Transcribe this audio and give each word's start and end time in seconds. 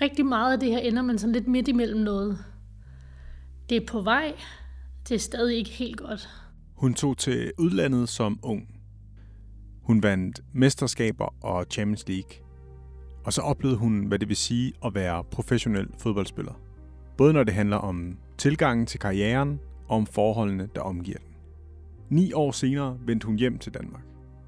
rigtig 0.00 0.26
meget 0.26 0.52
af 0.52 0.60
det 0.60 0.68
her 0.68 0.78
ender 0.78 1.02
man 1.02 1.18
sådan 1.18 1.32
lidt 1.32 1.48
midt 1.48 1.68
imellem 1.68 2.00
noget. 2.00 2.38
Det 3.68 3.76
er 3.76 3.86
på 3.86 4.00
vej, 4.00 4.32
det 5.08 5.14
er 5.14 5.18
stadig 5.18 5.56
ikke 5.56 5.70
helt 5.70 5.96
godt. 5.96 6.28
Hun 6.74 6.94
tog 6.94 7.18
til 7.18 7.52
udlandet 7.58 8.08
som 8.08 8.38
ung. 8.42 8.80
Hun 9.82 10.02
vandt 10.02 10.40
mesterskaber 10.52 11.34
og 11.44 11.66
Champions 11.70 12.08
League. 12.08 12.30
Og 13.24 13.32
så 13.32 13.40
oplevede 13.40 13.78
hun, 13.78 14.04
hvad 14.04 14.18
det 14.18 14.28
vil 14.28 14.36
sige 14.36 14.72
at 14.84 14.94
være 14.94 15.24
professionel 15.24 15.88
fodboldspiller. 15.98 16.60
Både 17.16 17.32
når 17.32 17.44
det 17.44 17.54
handler 17.54 17.76
om 17.76 18.18
tilgangen 18.38 18.86
til 18.86 19.00
karrieren 19.00 19.60
og 19.88 19.96
om 19.96 20.06
forholdene, 20.06 20.68
der 20.74 20.80
omgiver 20.80 21.18
den. 21.18 21.36
Ni 22.08 22.32
år 22.32 22.50
senere 22.50 22.98
vendte 23.06 23.26
hun 23.26 23.36
hjem 23.36 23.58
til 23.58 23.74
Danmark. 23.74 24.02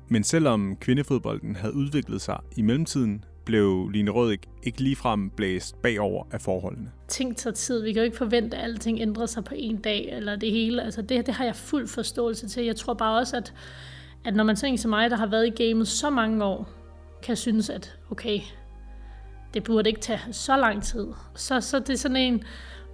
Men 0.08 0.24
selvom 0.24 0.76
kvindefodbolden 0.76 1.56
havde 1.56 1.74
udviklet 1.74 2.20
sig 2.20 2.40
i 2.56 2.62
mellemtiden, 2.62 3.24
blev 3.44 3.88
Line 3.88 4.10
Rødik 4.10 4.48
ikke 4.62 4.80
ligefrem 4.80 5.30
blæst 5.30 5.82
bagover 5.82 6.24
af 6.30 6.40
forholdene. 6.40 6.90
Ting 7.08 7.36
tager 7.36 7.54
tid. 7.54 7.82
Vi 7.82 7.92
kan 7.92 8.00
jo 8.00 8.04
ikke 8.04 8.16
forvente, 8.16 8.56
at 8.56 8.64
alting 8.64 9.00
ændrer 9.00 9.26
sig 9.26 9.44
på 9.44 9.54
en 9.56 9.76
dag, 9.76 10.08
eller 10.12 10.36
det 10.36 10.50
hele. 10.50 10.82
Altså 10.82 11.02
det, 11.02 11.26
det 11.26 11.34
har 11.34 11.44
jeg 11.44 11.56
fuld 11.56 11.88
forståelse 11.88 12.48
til. 12.48 12.64
Jeg 12.64 12.76
tror 12.76 12.94
bare 12.94 13.18
også, 13.18 13.36
at, 13.36 13.54
at 14.24 14.34
når 14.34 14.44
man 14.44 14.56
tænker 14.56 14.78
som 14.78 14.88
mig, 14.88 15.10
der 15.10 15.16
har 15.16 15.26
været 15.26 15.46
i 15.46 15.64
gamet 15.64 15.88
så 15.88 16.10
mange 16.10 16.44
år, 16.44 16.68
kan 17.22 17.36
synes, 17.36 17.70
at 17.70 17.98
okay, 18.10 18.40
det 19.54 19.64
burde 19.64 19.88
ikke 19.88 20.00
tage 20.00 20.20
så 20.32 20.56
lang 20.56 20.82
tid. 20.82 21.06
Så, 21.34 21.60
så 21.60 21.78
det 21.78 21.90
er 21.90 21.96
sådan 21.96 22.16
en, 22.16 22.42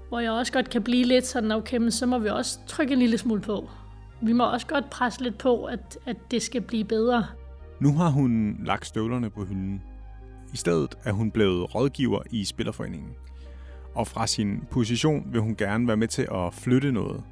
hvor 0.09 0.21
jeg 0.21 0.33
også 0.33 0.53
godt 0.53 0.71
kan 0.71 0.83
blive 0.83 1.05
lidt 1.05 1.27
sådan, 1.27 1.53
okay, 1.53 1.77
men 1.77 1.91
så 1.91 2.07
må 2.07 2.19
vi 2.19 2.29
også 2.29 2.59
trykke 2.67 2.93
en 2.93 2.99
lille 2.99 3.19
smule 3.19 3.41
på. 3.41 3.71
Vi 4.21 4.33
må 4.33 4.45
også 4.45 4.67
godt 4.67 4.91
presse 4.91 5.23
lidt 5.23 5.39
på, 5.39 5.65
at, 5.65 5.99
at 6.07 6.17
det 6.31 6.43
skal 6.43 6.61
blive 6.61 6.85
bedre. 6.85 7.27
Nu 7.81 7.93
har 7.93 8.09
hun 8.09 8.61
lagt 8.65 8.87
støvlerne 8.87 9.31
på 9.31 9.45
hylden. 9.45 9.83
I 10.53 10.57
stedet 10.57 10.95
er 11.05 11.13
hun 11.13 11.31
blevet 11.31 11.75
rådgiver 11.75 12.23
i 12.31 12.45
Spillerforeningen. 12.45 13.11
Og 13.95 14.07
fra 14.07 14.27
sin 14.27 14.65
position 14.71 15.29
vil 15.33 15.41
hun 15.41 15.57
gerne 15.57 15.87
være 15.87 15.97
med 15.97 16.09
til 16.09 16.29
at 16.35 16.55
flytte 16.55 16.93
noget. 16.93 17.23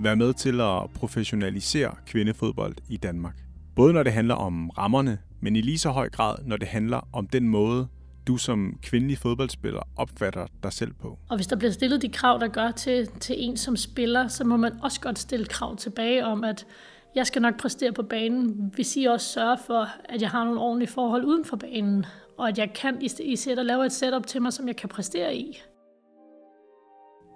Være 0.00 0.16
med 0.16 0.34
til 0.34 0.60
at 0.60 0.90
professionalisere 0.94 1.94
kvindefodbold 2.06 2.76
i 2.88 2.96
Danmark. 2.96 3.44
Både 3.76 3.92
når 3.92 4.02
det 4.02 4.12
handler 4.12 4.34
om 4.34 4.70
rammerne, 4.70 5.18
men 5.40 5.56
i 5.56 5.60
lige 5.60 5.78
så 5.78 5.90
høj 5.90 6.08
grad, 6.08 6.36
når 6.44 6.56
det 6.56 6.68
handler 6.68 7.08
om 7.12 7.26
den 7.26 7.48
måde, 7.48 7.88
du 8.26 8.36
som 8.36 8.78
kvindelig 8.82 9.18
fodboldspiller 9.18 9.80
opfatter 9.96 10.46
dig 10.62 10.72
selv 10.72 10.92
på. 10.92 11.18
Og 11.28 11.36
hvis 11.36 11.46
der 11.46 11.56
bliver 11.56 11.72
stillet 11.72 12.02
de 12.02 12.08
krav, 12.08 12.38
der 12.40 12.48
gør 12.48 12.70
til, 12.70 13.06
til 13.06 13.36
en 13.38 13.56
som 13.56 13.76
spiller, 13.76 14.28
så 14.28 14.44
må 14.44 14.56
man 14.56 14.72
også 14.82 15.00
godt 15.00 15.18
stille 15.18 15.46
krav 15.46 15.76
tilbage 15.76 16.26
om, 16.26 16.44
at 16.44 16.66
jeg 17.14 17.26
skal 17.26 17.42
nok 17.42 17.58
præstere 17.58 17.92
på 17.92 18.02
banen, 18.02 18.70
hvis 18.74 18.96
I 18.96 19.04
også 19.04 19.26
sørger 19.26 19.56
for, 19.66 19.88
at 20.04 20.22
jeg 20.22 20.30
har 20.30 20.44
nogle 20.44 20.60
ordentlige 20.60 20.90
forhold 20.90 21.24
uden 21.24 21.44
for 21.44 21.56
banen, 21.56 22.06
og 22.38 22.48
at 22.48 22.58
jeg 22.58 22.72
kan 22.74 23.02
i 23.20 23.36
sæt 23.36 23.58
og 23.58 23.64
lave 23.64 23.86
et 23.86 23.92
setup 23.92 24.26
til 24.26 24.42
mig, 24.42 24.52
som 24.52 24.68
jeg 24.68 24.76
kan 24.76 24.88
præstere 24.88 25.36
i. 25.36 25.62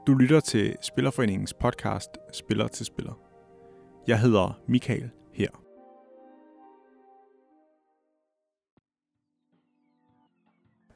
Du 0.06 0.14
lytter 0.14 0.40
til 0.40 0.76
Spillerforeningens 0.82 1.54
podcast 1.54 2.10
Spiller 2.32 2.68
til 2.68 2.86
Spiller. 2.86 3.12
Jeg 4.06 4.20
hedder 4.20 4.60
Michael 4.68 5.10
her. 5.32 5.48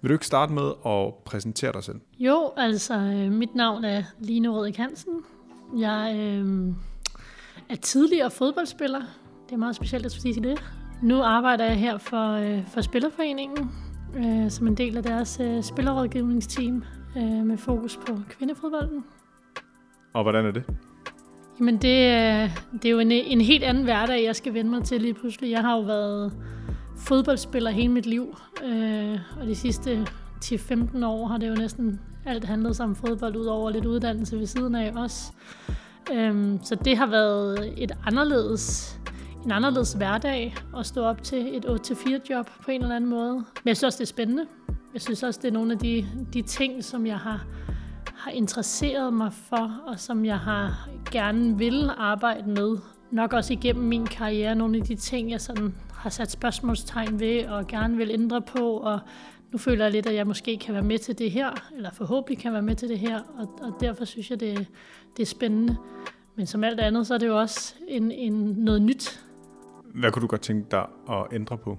Vil 0.03 0.09
du 0.09 0.13
ikke 0.13 0.27
starte 0.27 0.53
med 0.53 0.73
at 0.87 1.15
præsentere 1.25 1.73
dig 1.73 1.85
selv? 1.85 2.01
Jo, 2.19 2.53
altså 2.57 2.95
øh, 2.95 3.33
mit 3.33 3.55
navn 3.55 3.85
er 3.85 4.03
Line 4.19 4.49
Rødik 4.49 4.77
Hansen. 4.77 5.15
Jeg 5.77 6.17
øh, 6.17 6.75
er 7.69 7.77
tidligere 7.77 8.31
fodboldspiller. 8.31 9.01
Det 9.47 9.53
er 9.53 9.59
meget 9.59 9.77
specielt 9.77 10.07
at 10.07 10.13
sige 10.13 10.43
det. 10.43 10.63
Nu 11.03 11.23
arbejder 11.23 11.65
jeg 11.65 11.77
her 11.77 11.99
for, 11.99 12.33
øh, 12.33 12.67
for 12.69 12.81
Spillerforeningen, 12.81 13.71
øh, 14.17 14.51
som 14.51 14.67
en 14.67 14.75
del 14.75 14.97
af 14.97 15.03
deres 15.03 15.41
øh, 15.41 15.63
spillerrådgivningsteam 15.63 16.85
øh, 17.17 17.47
med 17.47 17.57
fokus 17.57 17.97
på 17.97 18.19
kvindefodbolden. 18.29 19.05
Og 20.13 20.23
hvordan 20.23 20.47
er 20.47 20.51
det? 20.51 20.65
Jamen 21.59 21.75
det, 21.75 21.83
det 22.73 22.85
er 22.85 22.91
jo 22.91 22.99
en, 22.99 23.13
en 23.13 23.41
helt 23.41 23.65
anden 23.65 23.85
hverdag, 23.85 24.25
jeg 24.25 24.37
skal 24.37 24.55
vende 24.55 24.71
mig 24.71 24.85
til 24.85 25.01
lige 25.01 25.15
pludselig. 25.15 25.51
Jeg 25.51 25.61
har 25.61 25.77
jo 25.77 25.83
været 25.83 26.33
fodboldspiller 26.97 27.71
hele 27.71 27.89
mit 27.89 28.07
liv, 28.07 28.37
øh, 28.65 29.19
og 29.41 29.47
de 29.47 29.55
sidste 29.55 30.07
10-15 30.45 31.07
år 31.07 31.27
har 31.27 31.39
det 31.39 31.49
jo 31.49 31.55
næsten 31.55 32.01
alt 32.27 32.45
handlet 32.45 32.81
om 32.81 32.97
fodbold, 32.97 33.37
udover 33.37 33.71
lidt 33.71 33.87
uddannelse 33.87 34.39
ved 34.39 34.47
siden 34.47 34.75
af 34.75 34.93
også. 34.97 35.33
Øh, 36.13 36.59
så 36.63 36.75
det 36.75 36.97
har 36.97 37.07
været 37.07 37.75
et 37.77 37.93
anderledes, 38.07 38.97
en 39.45 39.51
anderledes 39.51 39.93
hverdag 39.93 40.55
at 40.79 40.87
stå 40.87 41.03
op 41.03 41.23
til 41.23 41.57
et 41.57 41.65
8-4 41.65 42.31
job 42.31 42.51
på 42.65 42.71
en 42.71 42.83
eller 42.83 42.97
anden 42.97 43.11
måde. 43.11 43.35
Men 43.35 43.67
jeg 43.67 43.77
synes 43.77 43.83
også, 43.83 43.99
det 43.99 44.05
er 44.05 44.07
spændende. 44.07 44.47
Jeg 44.95 45.03
synes 45.03 45.23
også, 45.23 45.41
det 45.43 45.49
er 45.49 45.53
nogle 45.53 45.73
af 45.73 45.79
de, 45.79 46.07
de 46.33 46.43
ting, 46.43 46.85
som 46.85 47.07
jeg 47.07 47.19
har, 47.19 47.47
har 48.15 48.31
interesseret 48.31 49.13
mig 49.13 49.33
for, 49.33 49.83
og 49.87 50.01
som 50.01 50.25
jeg 50.25 50.39
har 50.39 50.89
gerne 51.11 51.59
vil 51.59 51.91
arbejde 51.97 52.51
med. 52.51 52.79
Nok 53.11 53.33
også 53.33 53.53
igennem 53.53 53.85
min 53.85 54.07
karriere, 54.07 54.55
nogle 54.55 54.77
af 54.77 54.83
de 54.83 54.95
ting, 54.95 55.31
jeg 55.31 55.41
sådan 55.41 55.75
har 55.95 56.11
sat 56.11 56.31
spørgsmålstegn 56.31 57.21
ved 57.21 57.47
og 57.47 57.67
gerne 57.67 57.97
vil 57.97 58.11
ændre 58.11 58.43
på, 58.43 58.73
og 58.77 59.01
nu 59.53 59.59
føler 59.59 59.85
jeg 59.85 59.93
lidt, 59.93 60.07
at 60.07 60.15
jeg 60.15 60.27
måske 60.27 60.57
kan 60.57 60.75
være 60.75 60.83
med 60.83 60.99
til 60.99 61.19
det 61.19 61.31
her, 61.31 61.71
eller 61.77 61.91
forhåbentlig 61.91 62.39
kan 62.39 62.53
være 62.53 62.63
med 62.63 62.75
til 62.75 62.89
det 62.89 62.99
her, 62.99 63.21
og, 63.39 63.59
og 63.63 63.81
derfor 63.81 64.05
synes 64.05 64.31
jeg, 64.31 64.41
det, 64.41 64.67
det 65.17 65.23
er 65.23 65.27
spændende. 65.27 65.77
Men 66.37 66.47
som 66.47 66.65
alt 66.65 66.81
andet, 66.81 67.07
så 67.07 67.15
er 67.15 67.19
det 67.19 67.27
jo 67.27 67.41
også 67.41 67.75
en, 67.89 68.13
en, 68.13 68.33
noget 68.33 68.83
nyt. 68.83 69.21
Hvad 69.95 70.13
kunne 70.13 70.23
du 70.23 70.27
godt 70.27 70.41
tænke 70.41 70.67
dig 70.71 70.87
at 71.11 71.27
ændre 71.33 71.59
på? 71.59 71.79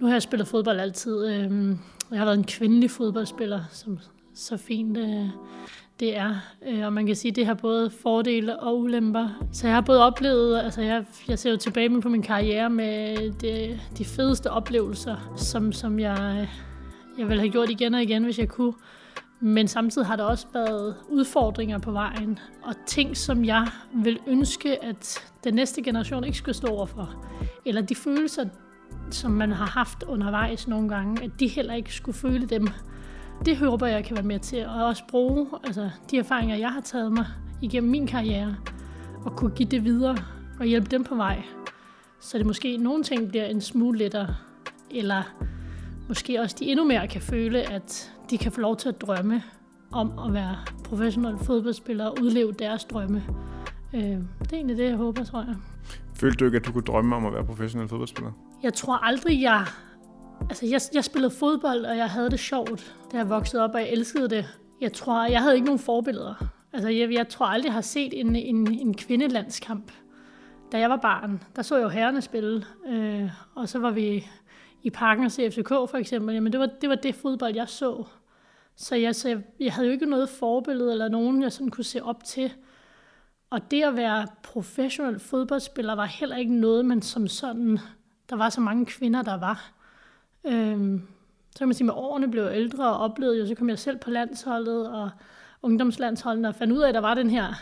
Nu 0.00 0.06
har 0.06 0.14
jeg 0.14 0.22
spillet 0.22 0.48
fodbold 0.48 0.80
altid. 0.80 1.26
Øhm, 1.26 1.78
jeg 2.10 2.18
har 2.18 2.24
været 2.24 2.38
en 2.38 2.44
kvindelig 2.44 2.90
fodboldspiller, 2.90 3.60
som 3.70 3.98
så 4.34 4.56
fint 4.56 4.96
øh, 4.96 5.26
det 6.00 6.16
er. 6.16 6.34
Øh, 6.68 6.86
og 6.86 6.92
man 6.92 7.06
kan 7.06 7.16
sige, 7.16 7.30
at 7.30 7.36
det 7.36 7.46
har 7.46 7.54
både 7.54 7.90
fordele 7.90 8.60
og 8.60 8.78
ulemper. 8.78 9.28
Så 9.52 9.66
jeg 9.66 9.76
har 9.76 9.80
både 9.80 10.06
oplevet, 10.06 10.58
altså 10.58 10.82
jeg, 10.82 11.04
jeg 11.28 11.38
ser 11.38 11.50
jo 11.50 11.56
tilbage 11.56 12.00
på 12.00 12.08
min 12.08 12.22
karriere 12.22 12.70
med 12.70 13.16
det, 13.32 13.80
de 13.98 14.04
fedeste 14.04 14.50
oplevelser, 14.50 15.32
som, 15.36 15.72
som 15.72 15.98
jeg, 15.98 16.38
øh, 16.40 16.48
jeg 17.18 17.28
ville 17.28 17.40
have 17.40 17.52
gjort 17.52 17.70
igen 17.70 17.94
og 17.94 18.02
igen, 18.02 18.24
hvis 18.24 18.38
jeg 18.38 18.48
kunne. 18.48 18.72
Men 19.40 19.68
samtidig 19.68 20.06
har 20.06 20.16
der 20.16 20.24
også 20.24 20.46
været 20.52 20.96
udfordringer 21.08 21.78
på 21.78 21.92
vejen, 21.92 22.38
og 22.62 22.74
ting, 22.86 23.16
som 23.16 23.44
jeg 23.44 23.66
vil 23.94 24.18
ønske, 24.26 24.84
at 24.84 25.30
den 25.44 25.54
næste 25.54 25.82
generation 25.82 26.24
ikke 26.24 26.38
skulle 26.38 26.56
stå 26.56 26.68
overfor. 26.68 27.24
Eller 27.64 27.82
de 27.82 27.94
følelser, 27.94 28.44
som 29.10 29.30
man 29.30 29.52
har 29.52 29.66
haft 29.66 30.02
undervejs 30.02 30.68
nogle 30.68 30.88
gange, 30.88 31.24
at 31.24 31.30
de 31.40 31.48
heller 31.48 31.74
ikke 31.74 31.94
skulle 31.94 32.18
føle 32.18 32.46
dem 32.46 32.68
det 33.44 33.56
håber 33.56 33.86
jeg 33.86 34.04
kan 34.04 34.16
være 34.16 34.24
med 34.24 34.38
til, 34.38 34.56
at 34.56 34.68
også 34.68 35.02
bruge 35.08 35.46
altså, 35.64 35.90
de 36.10 36.18
erfaringer, 36.18 36.56
jeg 36.56 36.72
har 36.72 36.80
taget 36.80 37.12
mig 37.12 37.26
igennem 37.62 37.90
min 37.90 38.06
karriere, 38.06 38.56
og 39.24 39.36
kunne 39.36 39.50
give 39.50 39.68
det 39.68 39.84
videre 39.84 40.16
og 40.58 40.66
hjælpe 40.66 40.90
dem 40.90 41.04
på 41.04 41.14
vej. 41.14 41.42
Så 42.20 42.38
det 42.38 42.46
måske 42.46 42.76
nogle 42.76 43.02
ting 43.02 43.28
bliver 43.28 43.44
en 43.44 43.60
smule 43.60 43.98
lettere, 43.98 44.34
eller 44.90 45.22
måske 46.08 46.40
også 46.40 46.56
de 46.58 46.64
endnu 46.64 46.84
mere 46.84 47.08
kan 47.08 47.20
føle, 47.20 47.72
at 47.72 48.12
de 48.30 48.38
kan 48.38 48.52
få 48.52 48.60
lov 48.60 48.76
til 48.76 48.88
at 48.88 49.00
drømme 49.00 49.42
om 49.92 50.18
at 50.18 50.34
være 50.34 50.56
professionelle 50.84 51.38
fodboldspillere 51.38 52.10
og 52.10 52.18
udleve 52.22 52.52
deres 52.52 52.84
drømme. 52.84 53.24
Øh, 53.94 54.00
det 54.00 54.52
er 54.52 54.56
egentlig 54.56 54.76
det, 54.76 54.84
jeg 54.84 54.96
håber, 54.96 55.24
tror 55.24 55.40
jeg. 55.40 55.56
Følte 56.14 56.36
du 56.36 56.44
ikke, 56.44 56.56
at 56.56 56.66
du 56.66 56.72
kunne 56.72 56.84
drømme 56.84 57.16
om 57.16 57.26
at 57.26 57.32
være 57.32 57.44
professionel 57.44 57.88
fodboldspiller? 57.88 58.32
Jeg 58.62 58.74
tror 58.74 58.96
aldrig, 58.96 59.42
jeg 59.42 59.66
Altså, 60.48 60.66
jeg, 60.66 60.80
jeg 60.94 61.04
spillede 61.04 61.30
fodbold, 61.30 61.84
og 61.84 61.96
jeg 61.96 62.10
havde 62.10 62.30
det 62.30 62.38
sjovt, 62.38 62.96
da 63.12 63.16
jeg 63.16 63.30
voksede 63.30 63.64
op, 63.64 63.70
og 63.74 63.80
jeg 63.80 63.88
elskede 63.88 64.28
det. 64.28 64.58
Jeg 64.80 64.92
tror, 64.92 65.26
jeg 65.26 65.40
havde 65.40 65.54
ikke 65.54 65.64
nogen 65.64 65.78
forbilleder. 65.78 66.34
Altså, 66.72 66.88
jeg, 66.88 67.12
jeg 67.12 67.28
tror 67.28 67.46
aldrig, 67.46 67.66
jeg 67.66 67.74
har 67.74 67.80
set 67.80 68.20
en, 68.20 68.36
en, 68.36 68.72
en 68.72 68.94
kvindelandskamp. 68.94 69.92
Da 70.72 70.78
jeg 70.78 70.90
var 70.90 70.96
barn, 70.96 71.42
der 71.56 71.62
så 71.62 71.76
jeg 71.76 71.84
jo 71.84 71.88
herrerne 71.88 72.20
spille, 72.20 72.64
øh, 72.88 73.30
og 73.54 73.68
så 73.68 73.78
var 73.78 73.90
vi 73.90 74.26
i 74.82 74.90
parken 74.90 75.24
og 75.24 75.30
CFCK 75.30 75.68
for 75.68 75.94
eksempel. 75.94 76.34
Jamen, 76.34 76.52
det 76.52 76.60
var, 76.60 76.68
det 76.80 76.88
var 76.88 76.94
det 76.94 77.14
fodbold, 77.14 77.54
jeg 77.54 77.68
så. 77.68 78.04
Så, 78.76 78.96
jeg, 78.96 79.14
så 79.14 79.28
jeg, 79.28 79.42
jeg 79.60 79.72
havde 79.72 79.86
jo 79.86 79.92
ikke 79.92 80.06
noget 80.06 80.28
forbillede 80.28 80.92
eller 80.92 81.08
nogen, 81.08 81.42
jeg 81.42 81.52
sådan 81.52 81.70
kunne 81.70 81.84
se 81.84 82.02
op 82.02 82.24
til. 82.24 82.52
Og 83.50 83.70
det 83.70 83.82
at 83.82 83.96
være 83.96 84.26
professionel 84.42 85.18
fodboldspiller 85.18 85.94
var 85.94 86.04
heller 86.04 86.36
ikke 86.36 86.54
noget, 86.54 86.84
man 86.84 87.02
som 87.02 87.28
sådan, 87.28 87.78
der 88.30 88.36
var 88.36 88.48
så 88.48 88.60
mange 88.60 88.86
kvinder, 88.86 89.22
der 89.22 89.38
var. 89.38 89.72
Øhm, 90.44 91.02
så 91.50 91.58
kan 91.58 91.68
man 91.68 91.74
sige, 91.74 91.86
med 91.86 91.94
årene 91.94 92.30
blev 92.30 92.42
jeg 92.42 92.56
ældre 92.56 92.90
og 92.90 92.98
oplevede 92.98 93.38
jo, 93.38 93.46
så 93.46 93.54
kom 93.54 93.68
jeg 93.68 93.78
selv 93.78 93.98
på 93.98 94.10
landsholdet 94.10 94.88
og 94.88 95.10
ungdomslandsholdene 95.62 96.48
og 96.48 96.54
fandt 96.54 96.72
ud 96.72 96.78
af, 96.78 96.88
at 96.88 96.94
der 96.94 97.00
var 97.00 97.14
den 97.14 97.30
her 97.30 97.54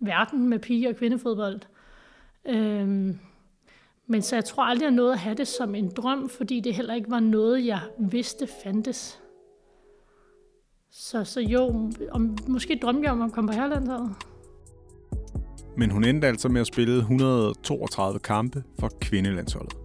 verden 0.00 0.48
med 0.48 0.58
pige- 0.58 0.88
og 0.88 0.96
kvindefodbold. 0.96 1.60
Øhm, 2.44 3.18
men 4.06 4.22
så 4.22 4.36
jeg 4.36 4.44
tror 4.44 4.64
aldrig, 4.64 4.84
jeg 4.84 4.90
nåede 4.90 5.12
at 5.12 5.18
have 5.18 5.34
det 5.34 5.48
som 5.48 5.74
en 5.74 5.90
drøm, 5.96 6.28
fordi 6.28 6.60
det 6.60 6.74
heller 6.74 6.94
ikke 6.94 7.10
var 7.10 7.20
noget, 7.20 7.66
jeg 7.66 7.80
vidste 7.98 8.48
fandtes. 8.62 9.20
Så, 10.98 11.24
så 11.24 11.40
jo, 11.40 11.90
om, 12.12 12.36
måske 12.48 12.78
drømte 12.82 13.02
jeg 13.02 13.12
om 13.12 13.22
at 13.22 13.32
komme 13.32 13.48
på 13.48 13.54
herlandsholdet. 13.54 14.10
Men 15.76 15.90
hun 15.90 16.04
endte 16.04 16.28
altså 16.28 16.48
med 16.48 16.60
at 16.60 16.66
spille 16.66 16.98
132 16.98 18.18
kampe 18.18 18.64
for 18.78 18.90
kvindelandsholdet 19.00 19.76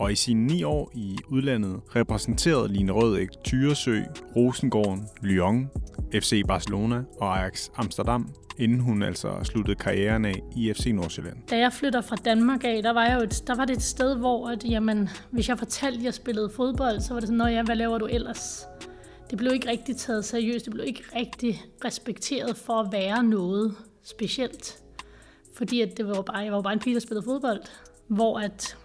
og 0.00 0.12
i 0.12 0.14
sine 0.14 0.46
ni 0.46 0.62
år 0.62 0.90
i 0.94 1.18
udlandet 1.28 1.80
repræsenterede 1.96 2.72
Line 2.72 2.92
Rødæk 2.92 3.28
Tyresø, 3.44 4.00
Rosengården, 4.36 5.08
Lyon, 5.22 5.70
FC 6.14 6.42
Barcelona 6.48 7.02
og 7.20 7.38
Ajax 7.38 7.68
Amsterdam, 7.76 8.28
inden 8.58 8.80
hun 8.80 9.02
altså 9.02 9.28
sluttede 9.42 9.76
karrieren 9.76 10.24
af 10.24 10.42
i 10.56 10.72
FC 10.72 10.86
Nordsjælland. 10.86 11.36
Da 11.50 11.58
jeg 11.58 11.72
flytter 11.72 12.00
fra 12.00 12.16
Danmark 12.16 12.64
af, 12.64 12.82
der 12.82 12.92
var, 12.92 13.06
jeg 13.06 13.18
jo 13.18 13.22
et, 13.22 13.42
der 13.46 13.54
var 13.54 13.64
det 13.64 13.76
et 13.76 13.82
sted, 13.82 14.16
hvor 14.16 14.48
at, 14.48 14.64
jamen, 14.64 15.08
hvis 15.30 15.48
jeg 15.48 15.58
fortalte, 15.58 15.98
at 15.98 16.04
jeg 16.04 16.14
spillede 16.14 16.50
fodbold, 16.50 17.00
så 17.00 17.12
var 17.12 17.20
det 17.20 17.28
sådan, 17.28 17.52
ja, 17.52 17.62
hvad 17.62 17.76
laver 17.76 17.98
du 17.98 18.06
ellers? 18.06 18.66
Det 19.30 19.38
blev 19.38 19.52
ikke 19.52 19.68
rigtig 19.68 19.96
taget 19.96 20.24
seriøst, 20.24 20.64
det 20.64 20.74
blev 20.74 20.86
ikke 20.86 21.02
rigtig 21.16 21.62
respekteret 21.84 22.56
for 22.56 22.80
at 22.80 22.92
være 22.92 23.22
noget 23.22 23.74
specielt. 24.02 24.82
Fordi 25.54 25.80
at 25.80 25.96
det 25.96 26.06
var 26.06 26.22
bare, 26.22 26.38
jeg 26.38 26.52
var 26.52 26.62
bare 26.62 26.72
en 26.72 26.78
pige, 26.78 26.94
der 26.94 27.00
spillede 27.00 27.24
fodbold. 27.24 27.60
Hvor 28.08 28.38
at 28.38 28.76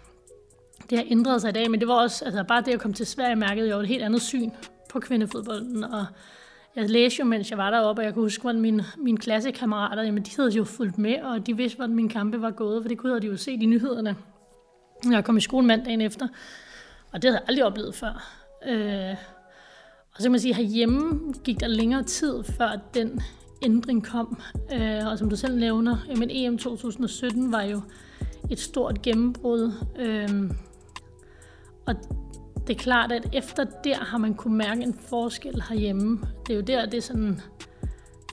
det 0.90 0.98
har 0.98 1.04
ændret 1.10 1.40
sig 1.40 1.48
i 1.48 1.52
dag, 1.52 1.70
men 1.70 1.80
det 1.80 1.88
var 1.88 1.94
også, 1.94 2.24
altså 2.24 2.44
bare 2.44 2.62
det 2.62 2.72
at 2.72 2.80
komme 2.80 2.94
til 2.94 3.06
Sverige, 3.06 3.36
mærkede 3.36 3.68
jeg 3.68 3.74
jo 3.74 3.80
et 3.80 3.88
helt 3.88 4.02
andet 4.02 4.22
syn 4.22 4.50
på 4.90 5.00
kvindefodbolden, 5.00 5.84
og 5.84 6.06
jeg 6.76 6.90
læste 6.90 7.20
jo, 7.20 7.24
mens 7.24 7.50
jeg 7.50 7.58
var 7.58 7.70
deroppe, 7.70 8.00
og 8.00 8.06
jeg 8.06 8.14
kunne 8.14 8.24
huske, 8.24 8.42
hvordan 8.42 8.60
mine, 8.60 8.84
mine 8.98 9.18
klassekammerater, 9.18 10.02
jamen 10.02 10.22
de 10.22 10.30
havde 10.36 10.50
jo 10.50 10.64
fulgt 10.64 10.98
med, 10.98 11.22
og 11.22 11.46
de 11.46 11.56
vidste, 11.56 11.76
hvordan 11.76 11.94
mine 11.94 12.08
kampe 12.08 12.42
var 12.42 12.50
gået, 12.50 12.82
for 12.82 12.88
det 12.88 12.98
kunne 12.98 13.20
de 13.20 13.26
jo 13.26 13.36
se 13.36 13.52
i 13.52 13.66
nyhederne, 13.66 14.16
når 15.04 15.12
jeg 15.12 15.24
kom 15.24 15.36
i 15.36 15.40
skole 15.40 15.66
mandagen 15.66 16.00
efter. 16.00 16.28
Og 17.12 17.22
det 17.22 17.30
havde 17.30 17.40
jeg 17.40 17.48
aldrig 17.48 17.64
oplevet 17.64 17.94
før. 17.94 18.42
Øh, 18.66 19.16
og 20.16 20.22
så 20.22 20.22
kan 20.22 20.30
man 20.30 20.40
sige, 20.40 20.52
at 20.52 20.56
herhjemme 20.56 21.34
gik 21.44 21.60
der 21.60 21.68
længere 21.68 22.02
tid, 22.02 22.42
før 22.44 22.70
den 22.94 23.20
ændring 23.62 24.04
kom. 24.04 24.40
Øh, 24.72 25.06
og 25.06 25.18
som 25.18 25.30
du 25.30 25.36
selv 25.36 25.58
nævner, 25.58 25.96
jamen 26.08 26.30
EM 26.32 26.58
2017 26.58 27.52
var 27.52 27.62
jo 27.62 27.80
et 28.50 28.60
stort 28.60 29.02
gennembrud. 29.02 29.72
Øh, 29.98 30.50
og 31.86 31.94
det 32.66 32.74
er 32.76 32.78
klart, 32.78 33.12
at 33.12 33.28
efter 33.32 33.64
der 33.84 33.94
har 33.94 34.18
man 34.18 34.34
kunne 34.34 34.56
mærke 34.56 34.82
en 34.82 34.94
forskel 34.94 35.62
herhjemme. 35.68 36.20
Det 36.46 36.52
er 36.52 36.56
jo 36.56 36.62
der, 36.62 36.86
det 36.86 36.98
er 36.98 37.02
sådan 37.02 37.40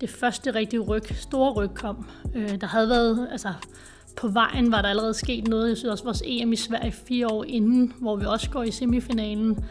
det 0.01 0.09
første 0.09 0.51
rigtige 0.51 0.79
ryg, 0.79 1.03
store 1.15 1.51
ryg 1.51 1.69
kom. 1.75 2.05
Øh, 2.35 2.61
der 2.61 2.67
havde 2.67 2.89
været, 2.89 3.27
altså 3.31 3.53
på 4.15 4.27
vejen 4.27 4.71
var 4.71 4.81
der 4.81 4.89
allerede 4.89 5.13
sket 5.13 5.47
noget. 5.47 5.69
Jeg 5.69 5.77
synes 5.77 5.91
også, 5.91 6.03
vores 6.03 6.23
EM 6.25 6.53
i 6.53 6.55
Sverige 6.55 6.91
fire 6.91 7.27
år 7.27 7.43
inden, 7.43 7.93
hvor 7.99 8.15
vi 8.15 8.25
også 8.25 8.49
går 8.49 8.63
i 8.63 8.71
semifinalen, 8.71 9.65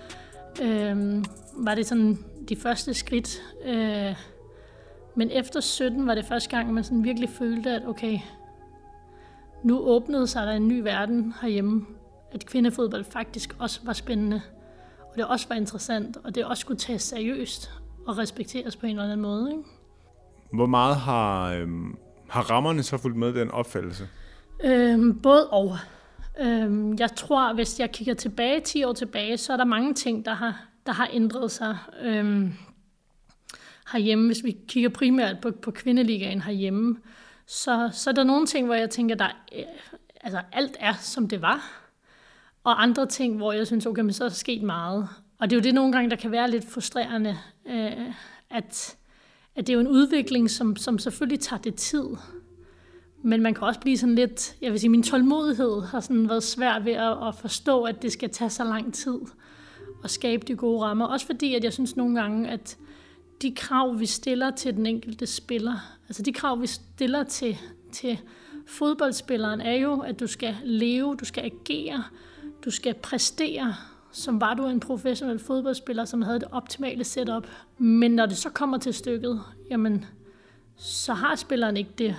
øh, 0.62 1.24
var 1.56 1.74
det 1.74 1.86
sådan 1.86 2.18
de 2.48 2.56
første 2.56 2.94
skridt. 2.94 3.42
Øh, 3.64 4.16
men 5.14 5.30
efter 5.30 5.60
17 5.60 6.06
var 6.06 6.14
det 6.14 6.24
første 6.24 6.50
gang, 6.50 6.74
man 6.74 6.84
sådan 6.84 7.04
virkelig 7.04 7.28
følte, 7.28 7.70
at 7.70 7.88
okay, 7.88 8.18
nu 9.64 9.78
åbnede 9.78 10.26
sig 10.26 10.46
der 10.46 10.52
en 10.52 10.68
ny 10.68 10.80
verden 10.80 11.34
herhjemme. 11.40 11.86
At 12.32 12.46
kvindefodbold 12.46 13.04
faktisk 13.04 13.56
også 13.58 13.80
var 13.84 13.92
spændende, 13.92 14.42
og 15.10 15.16
det 15.16 15.24
også 15.24 15.48
var 15.48 15.56
interessant, 15.56 16.16
og 16.24 16.34
det 16.34 16.44
også 16.44 16.60
skulle 16.60 16.78
tages 16.78 17.02
seriøst 17.02 17.70
og 18.06 18.18
respekteres 18.18 18.76
på 18.76 18.86
en 18.86 18.90
eller 18.90 19.02
anden 19.02 19.20
måde. 19.20 19.50
Ikke? 19.50 19.62
Hvor 20.52 20.66
meget 20.66 20.96
har, 20.96 21.52
øhm, 21.52 21.96
har 22.28 22.50
rammerne 22.50 22.82
så 22.82 22.98
fulgt 22.98 23.16
med 23.16 23.34
den 23.34 23.50
opfattelse? 23.50 24.08
Øhm, 24.64 25.20
både 25.22 25.48
og. 25.50 25.78
Øhm, 26.40 26.98
jeg 26.98 27.10
tror, 27.16 27.54
hvis 27.54 27.80
jeg 27.80 27.90
kigger 27.92 28.14
tilbage 28.14 28.60
10 28.60 28.84
år 28.84 28.92
tilbage, 28.92 29.36
så 29.36 29.52
er 29.52 29.56
der 29.56 29.64
mange 29.64 29.94
ting, 29.94 30.24
der 30.24 30.34
har, 30.34 30.64
der 30.86 30.92
har 30.92 31.08
ændret 31.12 31.50
sig 31.50 31.78
øhm, 32.02 32.52
herhjemme. 33.92 34.26
Hvis 34.26 34.44
vi 34.44 34.56
kigger 34.68 34.88
primært 34.88 35.40
på, 35.40 35.50
på 35.50 35.70
kvindeligaen 35.70 36.42
herhjemme, 36.42 36.96
så, 37.46 37.90
så 37.92 38.10
er 38.10 38.14
der 38.14 38.24
nogle 38.24 38.46
ting, 38.46 38.66
hvor 38.66 38.74
jeg 38.74 38.90
tænker, 38.90 39.14
der 39.14 39.28
øh, 39.56 39.64
altså 40.20 40.40
alt 40.52 40.76
er, 40.80 40.94
som 40.94 41.28
det 41.28 41.42
var. 41.42 41.82
Og 42.64 42.82
andre 42.82 43.06
ting, 43.06 43.36
hvor 43.36 43.52
jeg 43.52 43.66
synes, 43.66 43.86
okay, 43.86 44.02
men 44.02 44.12
så 44.12 44.24
er 44.24 44.28
der 44.28 44.34
sket 44.34 44.62
meget. 44.62 45.08
Og 45.38 45.50
det 45.50 45.56
er 45.56 45.60
jo 45.60 45.64
det 45.64 45.74
nogle 45.74 45.92
gange, 45.92 46.10
der 46.10 46.16
kan 46.16 46.30
være 46.30 46.50
lidt 46.50 46.70
frustrerende, 46.70 47.38
øh, 47.66 48.06
at, 48.50 48.96
at 49.54 49.66
det 49.66 49.68
er 49.68 49.74
jo 49.74 49.80
en 49.80 49.88
udvikling, 49.88 50.50
som, 50.50 50.76
som 50.76 50.98
selvfølgelig 50.98 51.40
tager 51.40 51.60
det 51.60 51.74
tid. 51.74 52.04
Men 53.24 53.42
man 53.42 53.54
kan 53.54 53.62
også 53.62 53.80
blive 53.80 53.98
sådan 53.98 54.14
lidt, 54.14 54.56
jeg 54.60 54.72
vil 54.72 54.80
sige, 54.80 54.90
min 54.90 55.02
tålmodighed 55.02 55.82
har 55.82 56.00
sådan 56.00 56.28
været 56.28 56.42
svær 56.42 56.78
ved 56.78 56.92
at, 56.92 57.28
at 57.28 57.34
forstå, 57.34 57.82
at 57.82 58.02
det 58.02 58.12
skal 58.12 58.30
tage 58.30 58.50
så 58.50 58.64
lang 58.64 58.94
tid 58.94 59.18
at 60.04 60.10
skabe 60.10 60.46
de 60.46 60.56
gode 60.56 60.82
rammer. 60.82 61.06
Også 61.06 61.26
fordi, 61.26 61.54
at 61.54 61.64
jeg 61.64 61.72
synes 61.72 61.96
nogle 61.96 62.20
gange, 62.20 62.50
at 62.50 62.78
de 63.42 63.54
krav, 63.54 63.98
vi 64.00 64.06
stiller 64.06 64.50
til 64.50 64.74
den 64.74 64.86
enkelte 64.86 65.26
spiller, 65.26 65.98
altså 66.08 66.22
de 66.22 66.32
krav, 66.32 66.60
vi 66.60 66.66
stiller 66.66 67.24
til, 67.24 67.56
til 67.92 68.18
fodboldspilleren, 68.66 69.60
er 69.60 69.74
jo, 69.74 70.00
at 70.00 70.20
du 70.20 70.26
skal 70.26 70.56
leve, 70.64 71.16
du 71.16 71.24
skal 71.24 71.44
agere, 71.44 72.04
du 72.64 72.70
skal 72.70 72.94
præstere, 72.94 73.74
som 74.12 74.40
var 74.40 74.54
du 74.54 74.66
en 74.66 74.80
professionel 74.80 75.38
fodboldspiller, 75.38 76.04
som 76.04 76.22
havde 76.22 76.40
det 76.40 76.48
optimale 76.52 77.04
setup. 77.04 77.46
Men 77.78 78.10
når 78.10 78.26
det 78.26 78.36
så 78.36 78.50
kommer 78.50 78.78
til 78.78 78.94
stykket, 78.94 79.40
jamen, 79.70 80.04
så 80.76 81.14
har 81.14 81.36
spilleren 81.36 81.76
ikke 81.76 81.90
det 81.98 82.16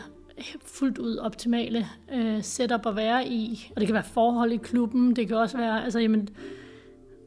fuldt 0.65 0.97
ud 0.97 1.17
optimale 1.17 1.87
øh, 2.13 2.43
setup 2.43 2.85
at 2.85 2.95
være 2.95 3.27
i. 3.27 3.71
Og 3.75 3.81
det 3.81 3.87
kan 3.87 3.93
være 3.93 4.03
forhold 4.03 4.51
i 4.51 4.57
klubben, 4.57 5.15
det 5.15 5.27
kan 5.27 5.37
også 5.37 5.57
være, 5.57 5.83
altså 5.83 5.99
jamen, 5.99 6.29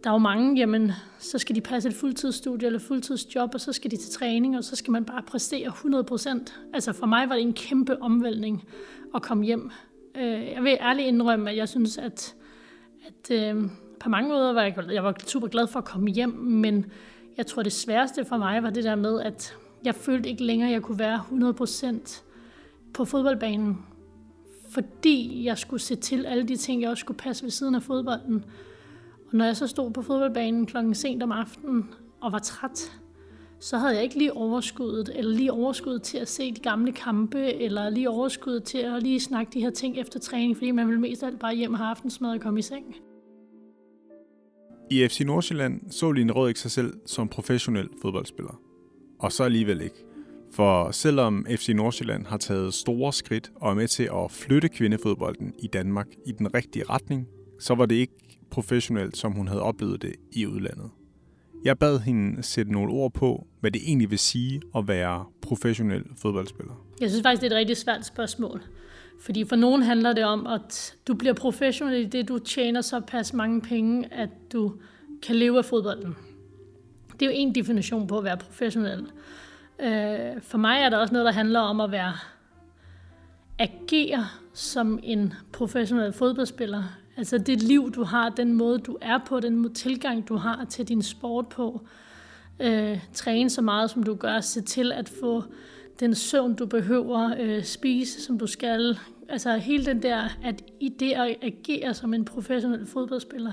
der 0.06 0.10
er 0.12 0.14
jo 0.14 0.18
mange, 0.18 0.58
jamen, 0.58 0.92
så 1.18 1.38
skal 1.38 1.56
de 1.56 1.60
passe 1.60 1.88
et 1.88 1.94
fuldtidsstudie 1.94 2.66
eller 2.66 2.78
fuldtidsjob, 2.78 3.54
og 3.54 3.60
så 3.60 3.72
skal 3.72 3.90
de 3.90 3.96
til 3.96 4.12
træning, 4.12 4.56
og 4.56 4.64
så 4.64 4.76
skal 4.76 4.90
man 4.90 5.04
bare 5.04 5.22
præstere 5.22 5.68
100%. 5.68 6.52
Altså 6.74 6.92
for 6.92 7.06
mig 7.06 7.28
var 7.28 7.34
det 7.34 7.42
en 7.42 7.52
kæmpe 7.52 8.02
omvæltning 8.02 8.64
at 9.14 9.22
komme 9.22 9.44
hjem. 9.44 9.70
Øh, 10.14 10.46
jeg 10.46 10.62
vil 10.62 10.76
ærligt 10.80 11.08
indrømme, 11.08 11.50
at 11.50 11.56
jeg 11.56 11.68
synes, 11.68 11.98
at, 11.98 12.34
at 13.06 13.30
øh, 13.30 13.64
på 14.00 14.08
mange 14.08 14.28
måder 14.28 14.52
var 14.52 14.62
jeg, 14.62 14.74
jeg 14.92 15.04
var 15.04 15.14
super 15.26 15.48
glad 15.48 15.66
for 15.66 15.78
at 15.78 15.84
komme 15.84 16.10
hjem, 16.10 16.30
men 16.38 16.86
jeg 17.36 17.46
tror, 17.46 17.62
det 17.62 17.72
sværeste 17.72 18.24
for 18.24 18.36
mig 18.36 18.62
var 18.62 18.70
det 18.70 18.84
der 18.84 18.94
med, 18.94 19.20
at 19.20 19.56
jeg 19.84 19.94
følte 19.94 20.28
ikke 20.28 20.44
længere, 20.44 20.68
at 20.68 20.72
jeg 20.72 20.82
kunne 20.82 20.98
være 20.98 21.22
100% 21.30 22.22
på 22.94 23.04
fodboldbanen, 23.04 23.78
fordi 24.70 25.44
jeg 25.44 25.58
skulle 25.58 25.80
se 25.80 25.96
til 25.96 26.26
alle 26.26 26.48
de 26.48 26.56
ting, 26.56 26.82
jeg 26.82 26.90
også 26.90 27.00
skulle 27.00 27.18
passe 27.18 27.42
ved 27.42 27.50
siden 27.50 27.74
af 27.74 27.82
fodbolden. 27.82 28.44
Og 29.26 29.36
når 29.36 29.44
jeg 29.44 29.56
så 29.56 29.66
stod 29.66 29.90
på 29.90 30.02
fodboldbanen 30.02 30.66
klokken 30.66 30.94
sent 30.94 31.22
om 31.22 31.32
aftenen 31.32 31.94
og 32.20 32.32
var 32.32 32.38
træt, 32.38 32.92
så 33.60 33.78
havde 33.78 33.94
jeg 33.94 34.02
ikke 34.02 34.18
lige 34.18 34.32
overskuddet, 34.32 35.12
eller 35.14 35.36
lige 35.36 35.52
overskuddet 35.52 36.02
til 36.02 36.18
at 36.18 36.28
se 36.28 36.52
de 36.52 36.60
gamle 36.60 36.92
kampe, 36.92 37.52
eller 37.52 37.90
lige 37.90 38.10
overskuddet 38.10 38.64
til 38.64 38.78
at 38.78 39.02
lige 39.02 39.20
snakke 39.20 39.52
de 39.52 39.60
her 39.60 39.70
ting 39.70 39.98
efter 39.98 40.20
træning, 40.20 40.56
fordi 40.56 40.70
man 40.70 40.86
ville 40.86 41.00
mest 41.00 41.22
alt 41.22 41.38
bare 41.38 41.54
hjem 41.54 41.72
og 41.72 41.78
have 41.78 41.90
aftensmad 41.90 42.30
og 42.30 42.40
komme 42.40 42.58
i 42.58 42.62
seng. 42.62 42.96
I 44.90 45.08
FC 45.08 45.20
Nordsjælland 45.20 45.90
så 45.90 46.12
Line 46.12 46.32
Rødæk 46.32 46.56
sig 46.56 46.70
selv 46.70 46.92
som 47.06 47.28
professionel 47.28 47.88
fodboldspiller. 48.02 48.60
Og 49.18 49.32
så 49.32 49.44
alligevel 49.44 49.80
ikke. 49.80 50.04
For 50.52 50.90
selvom 50.90 51.46
FC 51.50 51.68
Nordsjælland 51.68 52.26
har 52.26 52.36
taget 52.36 52.74
store 52.74 53.12
skridt 53.12 53.52
og 53.54 53.70
er 53.70 53.74
med 53.74 53.88
til 53.88 54.08
at 54.14 54.30
flytte 54.30 54.68
kvindefodbolden 54.68 55.54
i 55.58 55.66
Danmark 55.66 56.06
i 56.26 56.32
den 56.32 56.54
rigtige 56.54 56.84
retning, 56.84 57.28
så 57.60 57.74
var 57.74 57.86
det 57.86 57.94
ikke 57.94 58.14
professionelt, 58.50 59.16
som 59.16 59.32
hun 59.32 59.48
havde 59.48 59.62
oplevet 59.62 60.02
det 60.02 60.12
i 60.32 60.46
udlandet. 60.46 60.90
Jeg 61.64 61.78
bad 61.78 61.98
hende 61.98 62.42
sætte 62.42 62.72
nogle 62.72 62.92
ord 62.92 63.12
på, 63.12 63.46
hvad 63.60 63.70
det 63.70 63.82
egentlig 63.86 64.10
vil 64.10 64.18
sige 64.18 64.60
at 64.76 64.88
være 64.88 65.24
professionel 65.42 66.04
fodboldspiller. 66.16 66.74
Jeg 67.00 67.10
synes 67.10 67.22
faktisk, 67.22 67.42
det 67.42 67.52
er 67.52 67.56
et 67.56 67.60
rigtig 67.60 67.76
svært 67.76 68.06
spørgsmål. 68.06 68.62
Fordi 69.20 69.44
for 69.44 69.56
nogen 69.56 69.82
handler 69.82 70.12
det 70.12 70.24
om, 70.24 70.46
at 70.46 70.96
du 71.08 71.14
bliver 71.14 71.34
professionel 71.34 72.02
i 72.02 72.04
det, 72.04 72.28
du 72.28 72.38
tjener 72.38 72.80
så 72.80 73.00
pas 73.00 73.32
mange 73.32 73.60
penge, 73.60 74.14
at 74.14 74.28
du 74.52 74.72
kan 75.22 75.36
leve 75.36 75.58
af 75.58 75.64
fodbolden. 75.64 76.16
Det 77.12 77.22
er 77.22 77.26
jo 77.26 77.32
en 77.34 77.54
definition 77.54 78.06
på 78.06 78.18
at 78.18 78.24
være 78.24 78.36
professionel. 78.36 79.06
Øh, 79.80 80.42
for 80.42 80.58
mig 80.58 80.80
er 80.80 80.88
der 80.88 80.96
også 80.96 81.12
noget, 81.12 81.26
der 81.26 81.32
handler 81.32 81.60
om 81.60 81.80
at 81.80 81.90
være 81.90 82.12
agere 83.58 84.26
som 84.52 84.98
en 85.02 85.32
professionel 85.52 86.12
fodboldspiller. 86.12 86.82
Altså 87.16 87.38
det 87.38 87.62
liv, 87.62 87.92
du 87.92 88.02
har, 88.02 88.28
den 88.28 88.52
måde, 88.52 88.78
du 88.78 88.98
er 89.00 89.18
på, 89.26 89.40
den 89.40 89.74
tilgang, 89.74 90.28
du 90.28 90.36
har 90.36 90.64
til 90.64 90.88
din 90.88 91.02
sport 91.02 91.48
på. 91.48 91.80
Øh, 92.60 92.98
træne 93.12 93.50
så 93.50 93.62
meget, 93.62 93.90
som 93.90 94.02
du 94.02 94.14
gør. 94.14 94.40
Se 94.40 94.60
til 94.60 94.92
at 94.92 95.08
få 95.08 95.42
den 96.00 96.14
søvn, 96.14 96.54
du 96.54 96.66
behøver. 96.66 97.34
Øh, 97.40 97.64
spise, 97.64 98.22
som 98.22 98.38
du 98.38 98.46
skal. 98.46 98.98
Altså 99.28 99.56
hele 99.56 99.86
den 99.86 100.02
der, 100.02 100.28
at 100.44 100.64
i 100.80 100.88
det 100.88 101.12
at 101.12 101.36
agere 101.42 101.94
som 101.94 102.14
en 102.14 102.24
professionel 102.24 102.86
fodboldspiller. 102.86 103.52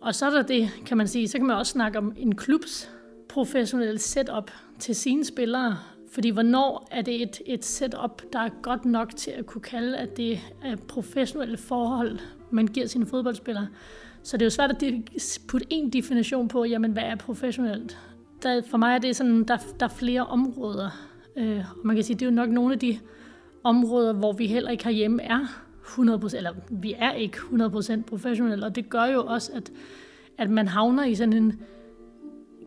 Og 0.00 0.14
så 0.14 0.26
er 0.26 0.30
der 0.30 0.42
det, 0.42 0.70
kan 0.86 0.96
man 0.96 1.08
sige, 1.08 1.28
så 1.28 1.38
kan 1.38 1.46
man 1.46 1.56
også 1.56 1.72
snakke 1.72 1.98
om 1.98 2.12
en 2.16 2.34
klubs 2.34 2.90
professionelle 3.28 3.98
setup 3.98 4.50
til 4.78 4.94
sine 4.94 5.24
spillere. 5.24 5.78
Fordi 6.10 6.30
hvornår 6.30 6.88
er 6.90 7.02
det 7.02 7.22
et, 7.22 7.40
et 7.46 7.64
setup, 7.64 8.22
der 8.32 8.38
er 8.38 8.48
godt 8.62 8.84
nok 8.84 9.16
til 9.16 9.30
at 9.30 9.46
kunne 9.46 9.62
kalde, 9.62 9.96
at 9.96 10.16
det 10.16 10.40
er 10.64 10.76
professionelle 10.76 11.56
forhold, 11.56 12.18
man 12.54 12.66
giver 12.66 12.86
sine 12.86 13.06
fodboldspillere. 13.06 13.66
Så 14.22 14.36
det 14.36 14.42
er 14.42 14.46
jo 14.46 14.50
svært 14.50 14.70
at 14.70 14.94
putte 15.48 15.66
en 15.70 15.90
definition 15.90 16.48
på, 16.48 16.64
jamen 16.64 16.92
hvad 16.92 17.02
er 17.02 17.16
professionelt? 17.16 17.98
Der, 18.42 18.62
for 18.70 18.78
mig 18.78 18.94
er 18.94 18.98
det 18.98 19.16
sådan, 19.16 19.44
der, 19.44 19.56
der 19.80 19.86
er 19.86 19.90
flere 19.90 20.26
områder. 20.26 20.90
Øh, 21.36 21.58
og 21.58 21.86
man 21.86 21.96
kan 21.96 22.04
sige, 22.04 22.16
det 22.16 22.22
er 22.22 22.30
jo 22.30 22.34
nok 22.34 22.48
nogle 22.50 22.72
af 22.72 22.78
de 22.78 22.98
områder, 23.64 24.12
hvor 24.12 24.32
vi 24.32 24.46
heller 24.46 24.70
ikke 24.70 24.84
herhjemme 24.84 25.22
er 25.22 25.64
100%, 25.84 26.36
eller 26.36 26.52
vi 26.70 26.94
er 26.98 27.12
ikke 27.12 27.38
100% 27.38 28.02
professionelle, 28.02 28.66
og 28.66 28.76
det 28.76 28.90
gør 28.90 29.04
jo 29.04 29.26
også, 29.26 29.52
at, 29.54 29.72
at 30.38 30.50
man 30.50 30.68
havner 30.68 31.04
i 31.04 31.14
sådan 31.14 31.32
en, 31.32 31.60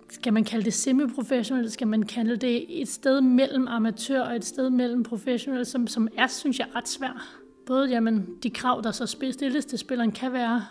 skal 0.10 0.34
man 0.34 0.44
kalde 0.44 0.66
det 0.66 0.74
semiprofessionelt, 0.74 1.72
skal 1.72 1.88
man 1.88 2.04
kalde 2.04 2.38
det 2.38 2.82
et 2.82 2.88
sted 2.88 3.22
mellem 3.22 3.68
amatør 3.68 4.22
og 4.22 4.36
et 4.36 4.46
sted 4.46 4.70
mellem 4.70 5.04
professionel, 5.04 5.66
som, 5.66 5.88
som 5.88 6.08
er, 6.18 6.28
synes 6.28 6.60
jeg, 6.60 6.68
ret 6.76 6.88
svært. 6.88 7.38
Både 7.68 7.90
jamen, 7.90 8.38
de 8.44 8.50
krav, 8.50 8.82
der 8.84 8.92
så 8.92 9.06
stilles 9.06 9.66
til 9.66 9.80
spilleren, 9.80 10.12
kan 10.12 10.34
være, 10.34 10.66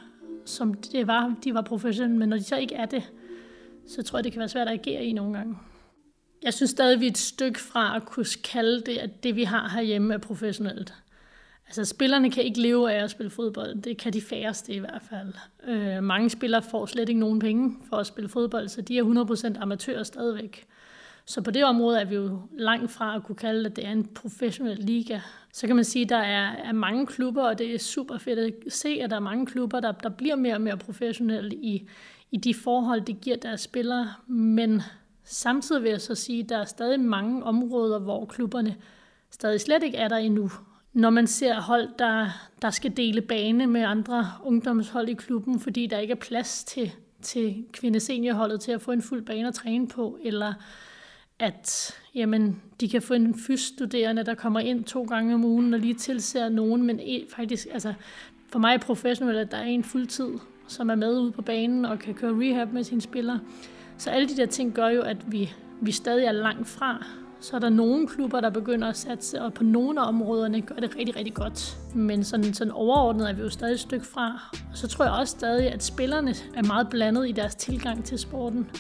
som 0.45 0.75
det 0.75 1.07
var, 1.07 1.35
de 1.45 1.55
var 1.55 1.63
professionelle, 1.63 2.19
men 2.19 2.29
når 2.29 2.37
de 2.37 2.43
så 2.43 2.57
ikke 2.57 2.75
er 2.75 2.87
det, 2.87 3.11
så 3.87 4.03
tror 4.03 4.19
jeg, 4.19 4.25
det 4.25 4.33
kan 4.33 4.39
være 4.39 4.49
svært 4.49 4.69
at 4.69 4.75
agere 4.75 5.05
i 5.05 5.13
nogle 5.13 5.37
gange. 5.37 5.59
Jeg 6.43 6.55
synes 6.55 6.71
stadig, 6.71 7.01
vi 7.01 7.07
er 7.07 7.11
et 7.11 7.19
stykke 7.19 7.61
fra 7.61 7.97
at 7.97 8.07
kunne 8.07 8.27
kalde 8.45 8.81
det, 8.81 8.99
at 8.99 9.23
det 9.23 9.37
vi 9.37 9.45
har 9.45 9.69
herhjemme 9.69 10.15
er 10.15 10.19
professionelt. 10.19 10.95
Altså, 11.67 11.85
spillerne 11.85 12.31
kan 12.31 12.45
ikke 12.45 12.61
leve 12.61 12.93
af 12.93 13.05
at 13.05 13.11
spille 13.11 13.31
fodbold. 13.31 13.83
Det 13.83 13.99
kan 13.99 14.13
de 14.13 14.21
færreste 14.21 14.73
i 14.73 14.79
hvert 14.79 15.03
fald. 15.11 15.35
Øh, 15.69 16.03
mange 16.03 16.31
spillere 16.31 16.63
får 16.63 16.87
slet 16.87 17.09
ikke 17.09 17.21
nogen 17.21 17.39
penge 17.39 17.77
for 17.89 17.97
at 17.97 18.07
spille 18.07 18.29
fodbold, 18.29 18.69
så 18.69 18.83
de 18.83 18.99
er 18.99 19.55
100% 19.55 19.63
amatører 19.63 20.03
stadigvæk. 20.03 20.67
Så 21.27 21.43
på 21.43 21.51
det 21.51 21.65
område 21.65 22.01
er 22.01 22.05
vi 22.05 22.15
jo 22.15 22.41
langt 22.53 22.91
fra 22.91 23.17
at 23.17 23.23
kunne 23.25 23.37
kalde 23.37 23.65
det, 23.65 23.71
at 23.71 23.77
det 23.77 23.87
er 23.87 23.93
en 23.93 24.07
professionel 24.07 24.79
liga. 24.79 25.21
Så 25.53 25.67
kan 25.67 25.77
man 25.77 25.85
sige, 25.85 26.03
at 26.03 26.09
der 26.09 26.17
er, 26.17 26.53
er 26.53 26.73
mange 26.73 27.07
klubber, 27.07 27.43
og 27.43 27.59
det 27.59 27.75
er 27.75 27.79
super 27.79 28.19
fedt 28.19 28.39
at 28.39 28.55
se, 28.69 28.89
at 29.03 29.11
der 29.11 29.17
er 29.17 29.21
mange 29.21 29.47
klubber, 29.47 29.81
der, 29.81 29.93
der 29.93 30.09
bliver 30.09 30.37
mere 30.37 30.55
og 30.55 30.61
mere 30.61 30.77
professionelle 30.77 31.57
i, 31.57 31.89
i 32.31 32.37
de 32.37 32.55
forhold, 32.55 33.01
det 33.01 33.21
giver 33.21 33.37
deres 33.37 33.61
spillere. 33.61 34.13
Men 34.27 34.83
samtidig 35.25 35.83
vil 35.83 35.91
jeg 35.91 36.01
så 36.01 36.15
sige, 36.15 36.43
at 36.43 36.49
der 36.49 36.59
er 36.59 36.65
stadig 36.65 37.01
mange 37.01 37.45
områder, 37.45 37.99
hvor 37.99 38.25
klubberne 38.25 38.77
stadig 39.31 39.61
slet 39.61 39.83
ikke 39.83 39.97
er 39.97 40.09
der 40.09 40.17
endnu 40.17 40.51
når 40.97 41.11
man 41.11 41.27
ser 41.27 41.61
hold, 41.61 41.89
der, 41.99 42.29
der 42.63 42.71
skal 42.71 42.97
dele 42.97 43.21
bane 43.21 43.67
med 43.67 43.83
andre 43.83 44.33
ungdomshold 44.45 45.09
i 45.09 45.15
klubben, 45.15 45.61
fordi 45.61 45.87
der 45.87 45.99
ikke 45.99 46.13
er 46.13 46.17
plads 46.17 46.65
til, 46.65 46.93
til 47.23 47.65
kvindeseniorholdet 47.73 48.61
til 48.61 48.73
at 48.73 48.83
få 48.83 48.93
en 48.93 49.03
fuld 49.03 49.23
bane 49.23 49.49
at 49.49 49.55
træne 49.55 49.89
på, 49.89 50.19
eller 50.25 50.53
at 51.39 51.95
jamen, 52.15 52.63
de 52.81 52.89
kan 52.89 53.03
få 53.03 53.15
en 53.15 53.39
fysstuderende, 53.39 54.25
der 54.25 54.35
kommer 54.35 54.61
ind 54.61 54.85
to 54.85 55.03
gange 55.03 55.35
om 55.35 55.45
ugen 55.45 55.75
og 55.75 55.81
lige 55.81 55.95
tilser 55.95 56.49
nogen, 56.49 56.83
men 56.83 57.01
e, 57.03 57.27
faktisk, 57.37 57.67
altså, 57.73 57.95
for 58.49 58.59
mig 58.59 58.75
er 58.75 58.79
professionelt, 58.79 59.39
at 59.39 59.51
der 59.51 59.57
er 59.57 59.65
en 59.65 59.85
fuldtid, 59.85 60.31
som 60.69 60.91
er 60.91 60.95
med 60.95 61.21
ude 61.21 61.33
på 61.33 61.43
banen 61.43 61.85
og 61.85 61.99
kan 61.99 62.15
køre 62.15 62.33
rehab 62.33 62.73
med 62.73 62.85
sine 62.85 63.01
spillere. 63.01 63.41
Så 63.99 64.11
alle 64.11 64.29
de 64.29 64.37
der 64.37 64.47
ting 64.47 64.75
gør 64.75 64.89
jo, 64.89 65.03
at 65.03 65.33
vi, 65.33 65.53
vi 65.81 65.93
stadig 65.93 66.25
er 66.25 66.33
langt 66.33 66.69
fra 66.69 67.05
så 67.41 67.57
er 67.57 67.61
der 67.61 67.69
nogle 67.69 68.09
klubber, 68.09 68.41
der 68.41 68.51
begynder 68.51 68.89
at 68.89 68.97
satse, 68.97 69.43
og 69.43 69.55
på 69.55 69.65
nogle 69.65 70.01
af 70.01 70.09
områderne 70.09 70.63
gør 70.63 70.75
det 70.75 70.97
rigtig, 70.97 71.17
rigtig 71.17 71.35
godt. 71.35 71.77
Men 71.95 72.25
sådan, 72.25 72.55
sådan 72.55 72.73
overordnet 72.73 73.29
er 73.29 73.33
vi 73.33 73.43
jo 73.43 73.51
stadig 73.51 73.73
et 73.73 73.81
stykke 73.81 74.07
fra. 74.07 74.51
Og 74.71 74.77
så 74.77 74.89
tror 74.89 75.05
jeg 75.05 75.15
også 75.15 75.31
stadig, 75.31 75.73
at 75.73 75.83
spillerne 75.83 76.35
er 76.55 76.63
meget 76.63 76.89
blandet 76.91 77.29
i 77.29 77.33
deres 77.33 77.55
tilgang 77.55 78.05
til 78.05 78.19
sporten. 78.19 78.71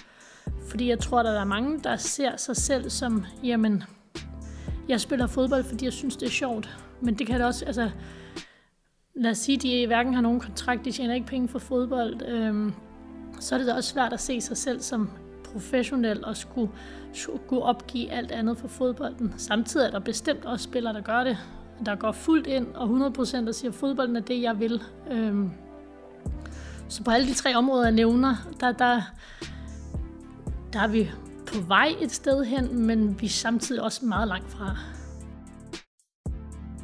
Fordi 0.68 0.88
jeg 0.88 0.98
tror, 0.98 1.22
der 1.22 1.40
er 1.40 1.44
mange, 1.44 1.80
der 1.84 1.96
ser 1.96 2.36
sig 2.36 2.56
selv 2.56 2.90
som, 2.90 3.24
jamen, 3.44 3.82
jeg 4.88 5.00
spiller 5.00 5.26
fodbold, 5.26 5.64
fordi 5.64 5.84
jeg 5.84 5.92
synes, 5.92 6.16
det 6.16 6.26
er 6.26 6.30
sjovt. 6.30 6.78
Men 7.00 7.14
det 7.14 7.26
kan 7.26 7.36
det 7.40 7.46
også, 7.46 7.64
altså, 7.64 7.90
lad 9.14 9.30
os 9.30 9.38
sige, 9.38 9.58
de 9.58 9.86
hverken 9.86 10.14
har 10.14 10.20
nogen 10.20 10.40
kontrakt, 10.40 10.84
de 10.84 10.92
tjener 10.92 11.14
ikke 11.14 11.26
penge 11.26 11.48
for 11.48 11.58
fodbold, 11.58 12.22
øhm, 12.28 12.72
så 13.40 13.54
er 13.54 13.58
det 13.58 13.66
da 13.66 13.74
også 13.74 13.90
svært 13.90 14.12
at 14.12 14.20
se 14.20 14.40
sig 14.40 14.56
selv 14.56 14.80
som 14.80 15.10
professionel 15.52 16.24
og 16.24 16.36
skulle, 16.36 16.70
skulle 17.12 17.62
opgive 17.62 18.10
alt 18.10 18.32
andet 18.32 18.58
for 18.58 18.68
fodbolden. 18.68 19.34
Samtidig 19.36 19.86
er 19.86 19.90
der 19.90 19.98
bestemt 19.98 20.44
også 20.44 20.64
spillere, 20.64 20.94
der 20.94 21.00
gør 21.00 21.24
det. 21.24 21.38
Der 21.86 21.96
går 21.96 22.12
fuldt 22.12 22.46
ind 22.46 22.66
og 22.74 22.88
100% 22.88 23.48
og 23.48 23.54
siger, 23.54 23.70
at 23.70 23.74
fodbolden 23.74 24.16
er 24.16 24.20
det, 24.20 24.42
jeg 24.42 24.60
vil. 24.60 24.82
Øhm, 25.10 25.50
så 26.88 27.04
på 27.04 27.10
alle 27.10 27.26
de 27.26 27.34
tre 27.34 27.54
områder, 27.56 27.84
jeg 27.84 27.92
nævner, 27.92 28.34
der, 28.60 28.72
der, 28.72 29.02
der 30.76 30.82
er 30.82 30.88
vi 30.88 31.10
på 31.46 31.60
vej 31.60 31.94
et 32.02 32.12
sted 32.12 32.44
hen, 32.44 32.86
men 32.86 33.20
vi 33.20 33.26
er 33.26 33.30
samtidig 33.30 33.82
også 33.82 34.04
meget 34.04 34.28
langt 34.28 34.50
fra. 34.50 34.76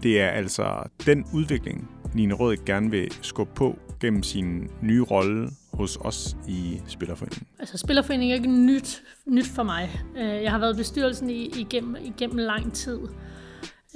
Det 0.03 0.21
er 0.21 0.29
altså 0.29 0.83
den 1.07 1.25
udvikling, 1.35 1.91
Line 2.15 2.35
Rød 2.35 2.57
gerne 2.67 2.91
vil 2.91 3.13
skubbe 3.23 3.55
på 3.55 3.79
gennem 4.01 4.23
sin 4.23 4.71
nye 4.83 5.03
rolle 5.03 5.49
hos 5.73 5.97
os 5.97 6.37
i 6.49 6.81
Spillerforeningen? 6.87 7.47
Altså, 7.59 7.79
Spillerforeningen 7.79 8.31
er 8.31 8.35
ikke 8.35 8.51
nyt, 8.51 9.03
nyt 9.27 9.47
for 9.47 9.63
mig. 9.63 10.01
Øh, 10.17 10.43
jeg 10.43 10.51
har 10.51 10.59
været 10.59 10.75
i 10.75 10.77
bestyrelsen 10.77 11.31
igennem, 11.31 11.97
igennem 12.05 12.39
lang 12.39 12.73
tid. 12.73 12.99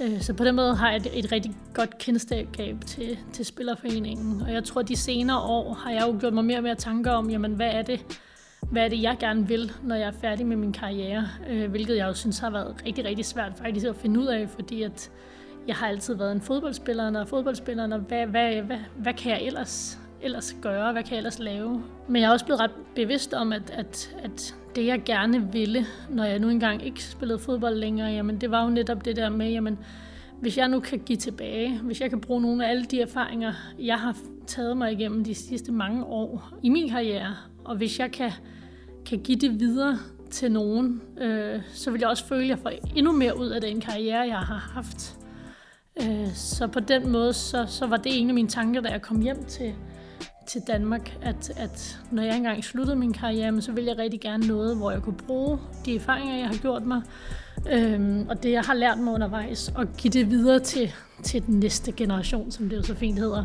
Øh, 0.01 0.21
så 0.21 0.33
på 0.33 0.43
den 0.43 0.55
måde 0.55 0.75
har 0.75 0.91
jeg 0.91 0.97
et, 0.97 1.19
et 1.19 1.31
rigtig 1.31 1.55
godt 1.73 1.97
kendskab 1.97 2.77
til, 2.85 3.17
til 3.33 3.45
Spillerforeningen. 3.45 4.41
Og 4.41 4.53
jeg 4.53 4.63
tror, 4.63 4.81
at 4.81 4.87
de 4.87 4.95
senere 4.95 5.39
år 5.39 5.73
har 5.73 5.91
jeg 5.91 6.03
jo 6.07 6.17
gjort 6.19 6.33
mig 6.33 6.45
mere 6.45 6.57
og 6.57 6.63
mere 6.63 6.75
tanker 6.75 7.11
om, 7.11 7.29
jamen, 7.29 7.53
hvad 7.53 7.69
er 7.71 7.81
det, 7.81 8.21
hvad 8.61 8.85
er 8.85 8.89
det, 8.89 9.01
jeg 9.01 9.17
gerne 9.19 9.47
vil, 9.47 9.71
når 9.83 9.95
jeg 9.95 10.07
er 10.07 10.11
færdig 10.11 10.45
med 10.45 10.55
min 10.55 10.73
karriere? 10.73 11.27
Øh, 11.49 11.69
hvilket 11.69 11.97
jeg 11.97 12.07
jo 12.07 12.13
synes 12.13 12.39
har 12.39 12.49
været 12.49 12.75
rigtig, 12.85 13.05
rigtig 13.05 13.25
svært 13.25 13.53
faktisk 13.57 13.85
at 13.85 13.95
finde 13.95 14.19
ud 14.19 14.25
af, 14.25 14.49
fordi 14.49 14.83
at 14.83 15.11
jeg 15.67 15.75
har 15.75 15.87
altid 15.87 16.15
været 16.15 16.31
en 16.31 16.41
fodboldspiller, 16.41 17.19
og 17.19 17.27
fodboldspiller, 17.27 17.93
og 17.93 17.99
hvad, 17.99 18.25
hvad, 18.25 18.61
hvad, 18.61 18.77
hvad 18.95 19.13
kan 19.13 19.31
jeg 19.31 19.41
ellers 19.41 19.99
ellers 20.21 20.55
gøre? 20.61 20.91
Hvad 20.91 21.03
kan 21.03 21.11
jeg 21.11 21.17
ellers 21.17 21.39
lave? 21.39 21.83
Men 22.07 22.21
jeg 22.21 22.27
er 22.27 22.31
også 22.31 22.45
blevet 22.45 22.61
ret 22.61 22.71
bevidst 22.95 23.33
om, 23.33 23.53
at, 23.53 23.69
at, 23.69 24.15
at 24.23 24.55
det 24.75 24.85
jeg 24.85 25.01
gerne 25.05 25.51
ville, 25.51 25.85
når 26.09 26.23
jeg 26.23 26.39
nu 26.39 26.49
engang 26.49 26.85
ikke 26.85 27.03
spillede 27.03 27.39
fodbold 27.39 27.75
længere, 27.75 28.07
jamen 28.07 28.41
det 28.41 28.51
var 28.51 28.63
jo 28.63 28.69
netop 28.69 29.05
det 29.05 29.15
der 29.15 29.29
med, 29.29 29.49
jamen 29.49 29.79
hvis 30.41 30.57
jeg 30.57 30.67
nu 30.67 30.79
kan 30.79 30.99
give 30.99 31.17
tilbage, 31.17 31.79
hvis 31.79 32.01
jeg 32.01 32.09
kan 32.09 32.21
bruge 32.21 32.41
nogle 32.41 32.65
af 32.65 32.69
alle 32.69 32.85
de 32.85 33.01
erfaringer, 33.01 33.53
jeg 33.79 33.97
har 33.97 34.17
taget 34.47 34.77
mig 34.77 34.91
igennem 34.91 35.23
de 35.23 35.35
sidste 35.35 35.71
mange 35.71 36.05
år 36.05 36.49
i 36.63 36.69
min 36.69 36.89
karriere, 36.89 37.35
og 37.67 37.75
hvis 37.75 37.99
jeg 37.99 38.11
kan, 38.11 38.31
kan 39.05 39.19
give 39.19 39.37
det 39.39 39.59
videre 39.59 39.99
til 40.31 40.51
nogen, 40.51 41.01
øh, 41.17 41.61
så 41.73 41.91
vil 41.91 41.99
jeg 41.99 42.09
også 42.09 42.25
føle, 42.25 42.43
at 42.43 42.49
jeg 42.49 42.59
får 42.59 42.71
endnu 42.95 43.11
mere 43.11 43.39
ud 43.39 43.47
af 43.47 43.61
den 43.61 43.81
karriere, 43.81 44.27
jeg 44.27 44.37
har 44.37 44.71
haft. 44.73 45.15
Øh, 46.01 46.33
så 46.33 46.67
på 46.67 46.79
den 46.79 47.09
måde, 47.09 47.33
så, 47.33 47.65
så 47.67 47.85
var 47.85 47.97
det 47.97 48.21
en 48.21 48.27
af 48.29 48.33
mine 48.33 48.47
tanker, 48.47 48.81
da 48.81 48.89
jeg 48.89 49.01
kom 49.01 49.21
hjem 49.21 49.43
til, 49.45 49.73
til 50.47 50.61
Danmark, 50.67 51.17
at, 51.21 51.51
at 51.57 51.99
når 52.11 52.23
jeg 52.23 52.37
engang 52.37 52.63
sluttede 52.63 52.95
min 52.95 53.13
karriere, 53.13 53.61
så 53.61 53.71
ville 53.71 53.89
jeg 53.89 53.97
rigtig 53.97 54.21
gerne 54.21 54.47
noget, 54.47 54.77
hvor 54.77 54.91
jeg 54.91 55.01
kunne 55.01 55.17
bruge 55.27 55.59
de 55.85 55.95
erfaringer, 55.95 56.37
jeg 56.37 56.47
har 56.47 56.57
gjort 56.57 56.85
mig, 56.85 57.01
øhm, 57.71 58.25
og 58.29 58.43
det, 58.43 58.51
jeg 58.51 58.61
har 58.61 58.73
lært 58.73 58.99
mig 58.99 59.13
undervejs, 59.13 59.71
og 59.75 59.87
give 59.97 60.11
det 60.11 60.29
videre 60.29 60.59
til, 60.59 60.91
til 61.23 61.45
den 61.45 61.59
næste 61.59 61.91
generation, 61.91 62.51
som 62.51 62.69
det 62.69 62.77
jo 62.77 62.83
så 62.83 62.95
fint 62.95 63.19
hedder. 63.19 63.43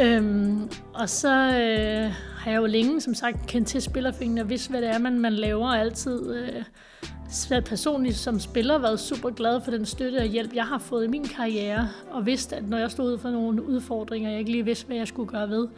Øhm, 0.00 0.70
og 0.94 1.08
så 1.08 1.28
øh, 1.28 2.12
har 2.36 2.50
jeg 2.50 2.56
jo 2.60 2.66
længe, 2.66 3.00
som 3.00 3.14
sagt, 3.14 3.46
kendt 3.46 3.68
til 3.68 3.82
spillerfingene 3.82 4.40
og 4.40 4.50
vidst, 4.50 4.70
hvad 4.70 4.80
det 4.80 4.88
er, 4.88 4.98
man, 4.98 5.18
man 5.18 5.32
laver 5.32 5.68
altid. 5.68 6.34
Øh, 6.34 6.62
personligt 7.64 8.16
som 8.16 8.40
spiller 8.40 8.78
været 8.78 9.00
super 9.00 9.30
glad 9.30 9.60
for 9.60 9.70
den 9.70 9.86
støtte 9.86 10.16
og 10.16 10.24
hjælp, 10.24 10.54
jeg 10.54 10.64
har 10.64 10.78
fået 10.78 11.04
i 11.04 11.08
min 11.08 11.24
karriere, 11.24 11.88
og 12.10 12.26
vidst, 12.26 12.52
at 12.52 12.68
når 12.68 12.78
jeg 12.78 12.90
stod 12.90 13.12
ud 13.12 13.18
for 13.18 13.30
nogle 13.30 13.68
udfordringer, 13.68 14.30
jeg 14.30 14.38
ikke 14.38 14.50
lige 14.50 14.64
vidste, 14.64 14.86
hvad 14.86 14.96
jeg 14.96 15.08
skulle 15.08 15.30
gøre 15.30 15.50
ved, 15.50 15.68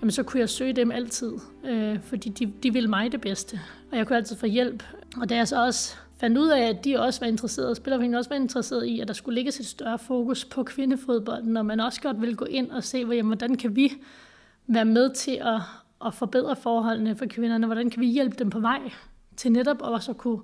jamen 0.00 0.10
så 0.10 0.22
kunne 0.22 0.40
jeg 0.40 0.48
søge 0.48 0.72
dem 0.72 0.90
altid, 0.90 1.32
øh, 1.64 1.98
fordi 2.02 2.28
de, 2.28 2.52
de 2.62 2.72
ville 2.72 2.88
mig 2.88 3.12
det 3.12 3.20
bedste. 3.20 3.60
Og 3.92 3.98
jeg 3.98 4.06
kunne 4.06 4.16
altid 4.16 4.36
få 4.36 4.46
hjælp. 4.46 4.82
Og 5.16 5.28
da 5.28 5.36
jeg 5.36 5.48
så 5.48 5.64
også 5.64 5.96
fandt 6.20 6.38
ud 6.38 6.48
af, 6.48 6.68
at 6.68 6.84
de 6.84 7.00
også 7.00 7.20
var 7.20 7.26
interesserede, 7.26 7.74
spillerforeningen 7.74 8.18
også 8.18 8.30
var 8.30 8.36
interesseret 8.36 8.86
i, 8.86 9.00
at 9.00 9.08
der 9.08 9.14
skulle 9.14 9.34
ligge 9.34 9.48
et 9.48 9.66
større 9.66 9.98
fokus 9.98 10.44
på 10.44 10.62
kvindefodbolden, 10.62 11.56
og 11.56 11.66
man 11.66 11.80
også 11.80 12.00
godt 12.00 12.20
ville 12.20 12.34
gå 12.34 12.44
ind 12.44 12.70
og 12.70 12.84
se, 12.84 12.98
jamen, 12.98 13.26
hvordan 13.26 13.56
kan 13.56 13.76
vi 13.76 13.92
være 14.66 14.84
med 14.84 15.14
til 15.14 15.38
at, 15.40 15.60
at 16.06 16.14
forbedre 16.14 16.56
forholdene 16.56 17.16
for 17.16 17.26
kvinderne, 17.26 17.66
hvordan 17.66 17.90
kan 17.90 18.00
vi 18.00 18.06
hjælpe 18.06 18.36
dem 18.38 18.50
på 18.50 18.60
vej 18.60 18.80
til 19.36 19.52
netop 19.52 19.76
også 19.80 20.06
så 20.06 20.12
kunne, 20.12 20.40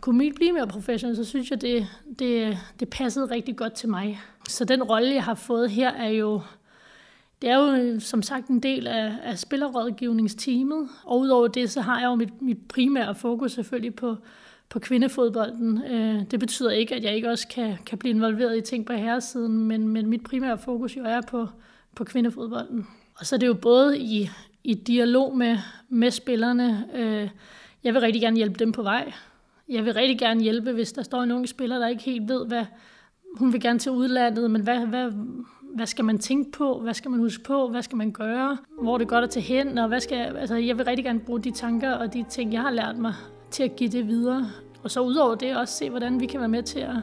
kunne 0.00 0.32
blive 0.34 0.52
mere 0.52 0.66
professionel, 0.66 1.16
så 1.16 1.24
synes 1.24 1.50
jeg, 1.50 1.60
det, 1.60 1.86
det, 2.18 2.58
det 2.80 2.88
passede 2.88 3.26
rigtig 3.26 3.56
godt 3.56 3.72
til 3.72 3.88
mig. 3.88 4.20
Så 4.48 4.64
den 4.64 4.82
rolle, 4.82 5.14
jeg 5.14 5.24
har 5.24 5.34
fået 5.34 5.70
her, 5.70 5.90
er 5.90 6.08
jo 6.08 6.40
det 7.42 7.50
er 7.50 7.56
jo 7.56 8.00
som 8.00 8.22
sagt 8.22 8.48
en 8.48 8.60
del 8.60 8.86
af, 8.86 9.12
af 9.22 9.38
spillerrådgivningsteamet, 9.38 10.88
og 11.04 11.20
udover 11.20 11.48
det, 11.48 11.70
så 11.70 11.80
har 11.80 12.00
jeg 12.00 12.06
jo 12.06 12.14
mit, 12.14 12.42
mit 12.42 12.68
primære 12.68 13.14
fokus 13.14 13.52
selvfølgelig 13.52 13.94
på, 13.94 14.16
på 14.72 14.78
kvindefodbolden. 14.78 15.82
Øh, 15.82 16.22
det 16.30 16.40
betyder 16.40 16.70
ikke, 16.70 16.94
at 16.94 17.04
jeg 17.04 17.14
ikke 17.14 17.30
også 17.30 17.48
kan, 17.48 17.76
kan 17.86 17.98
blive 17.98 18.14
involveret 18.14 18.56
i 18.56 18.60
ting 18.60 18.86
på 18.86 18.92
herresiden, 18.92 19.58
men, 19.58 19.88
men 19.88 20.06
mit 20.06 20.24
primære 20.24 20.58
fokus 20.58 20.96
jo 20.96 21.02
er 21.04 21.20
på, 21.20 21.48
på 21.94 22.04
kvindefodbolden. 22.04 22.86
Og 23.18 23.26
så 23.26 23.36
er 23.36 23.38
det 23.38 23.46
jo 23.46 23.54
både 23.54 23.98
i, 23.98 24.30
i 24.64 24.74
dialog 24.74 25.36
med, 25.36 25.58
med 25.88 26.10
spillerne. 26.10 26.86
Øh, 26.94 27.28
jeg 27.84 27.94
vil 27.94 28.00
rigtig 28.00 28.22
gerne 28.22 28.36
hjælpe 28.36 28.58
dem 28.58 28.72
på 28.72 28.82
vej. 28.82 29.12
Jeg 29.68 29.84
vil 29.84 29.94
rigtig 29.94 30.18
gerne 30.18 30.40
hjælpe, 30.40 30.72
hvis 30.72 30.92
der 30.92 31.02
står 31.02 31.22
en 31.22 31.30
ung 31.30 31.48
spiller, 31.48 31.78
der 31.78 31.88
ikke 31.88 32.02
helt 32.02 32.28
ved, 32.28 32.46
hvad 32.46 32.64
hun 33.36 33.52
vil 33.52 33.60
gerne 33.60 33.78
til 33.78 33.92
udlandet, 33.92 34.50
men 34.50 34.62
hvad, 34.62 34.86
hvad, 34.86 35.12
hvad 35.74 35.86
skal 35.86 36.04
man 36.04 36.18
tænke 36.18 36.50
på, 36.50 36.80
hvad 36.80 36.94
skal 36.94 37.10
man 37.10 37.20
huske 37.20 37.44
på, 37.44 37.68
hvad 37.68 37.82
skal 37.82 37.96
man 37.96 38.12
gøre, 38.12 38.58
hvor 38.82 38.98
det 38.98 39.08
godt 39.08 39.24
at 39.24 39.30
tage 39.30 39.44
hen, 39.44 39.78
og 39.78 39.88
hvad 39.88 40.00
skal 40.00 40.18
jeg, 40.18 40.36
altså 40.36 40.56
jeg 40.56 40.78
vil 40.78 40.84
rigtig 40.84 41.04
gerne 41.04 41.20
bruge 41.20 41.40
de 41.40 41.50
tanker 41.50 41.92
og 41.92 42.14
de 42.14 42.24
ting, 42.30 42.52
jeg 42.52 42.60
har 42.60 42.70
lært 42.70 42.98
mig, 42.98 43.14
til 43.52 43.62
at 43.62 43.76
give 43.76 43.90
det 43.90 44.06
videre. 44.06 44.50
Og 44.82 44.90
så 44.90 45.00
udover 45.00 45.34
det 45.34 45.56
også 45.56 45.74
se, 45.74 45.90
hvordan 45.90 46.20
vi 46.20 46.26
kan 46.26 46.40
være 46.40 46.48
med 46.48 46.62
til 46.62 46.80
at, 46.80 46.96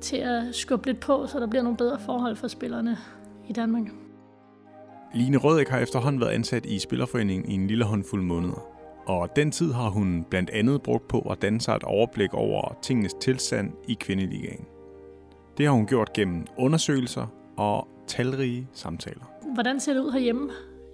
til 0.00 0.16
at 0.16 0.54
skubbe 0.54 0.86
lidt 0.86 1.00
på, 1.00 1.26
så 1.26 1.40
der 1.40 1.46
bliver 1.46 1.62
nogle 1.62 1.76
bedre 1.76 1.98
forhold 2.06 2.36
for 2.36 2.48
spillerne 2.48 2.98
i 3.48 3.52
Danmark. 3.52 3.86
Line 5.14 5.36
Rødæk 5.36 5.68
har 5.68 5.78
efterhånden 5.78 6.20
været 6.20 6.30
ansat 6.30 6.66
i 6.66 6.78
Spillerforeningen 6.78 7.50
i 7.50 7.54
en 7.54 7.66
lille 7.66 7.84
håndfuld 7.84 8.22
måneder. 8.22 8.68
Og 9.06 9.36
den 9.36 9.50
tid 9.50 9.72
har 9.72 9.88
hun 9.88 10.26
blandt 10.30 10.50
andet 10.50 10.82
brugt 10.82 11.08
på 11.08 11.20
at 11.20 11.42
danne 11.42 11.60
sig 11.60 11.76
et 11.76 11.82
overblik 11.82 12.34
over 12.34 12.78
tingenes 12.82 13.14
tilstand 13.14 13.72
i 13.88 13.94
kvindeligaen. 14.00 14.64
Det 15.58 15.66
har 15.66 15.72
hun 15.72 15.86
gjort 15.86 16.12
gennem 16.12 16.46
undersøgelser 16.56 17.26
og 17.56 17.88
talrige 18.06 18.68
samtaler. 18.72 19.24
Hvordan 19.54 19.80
ser 19.80 19.92
det 19.92 20.00
ud 20.00 20.12
herhjemme? 20.12 20.50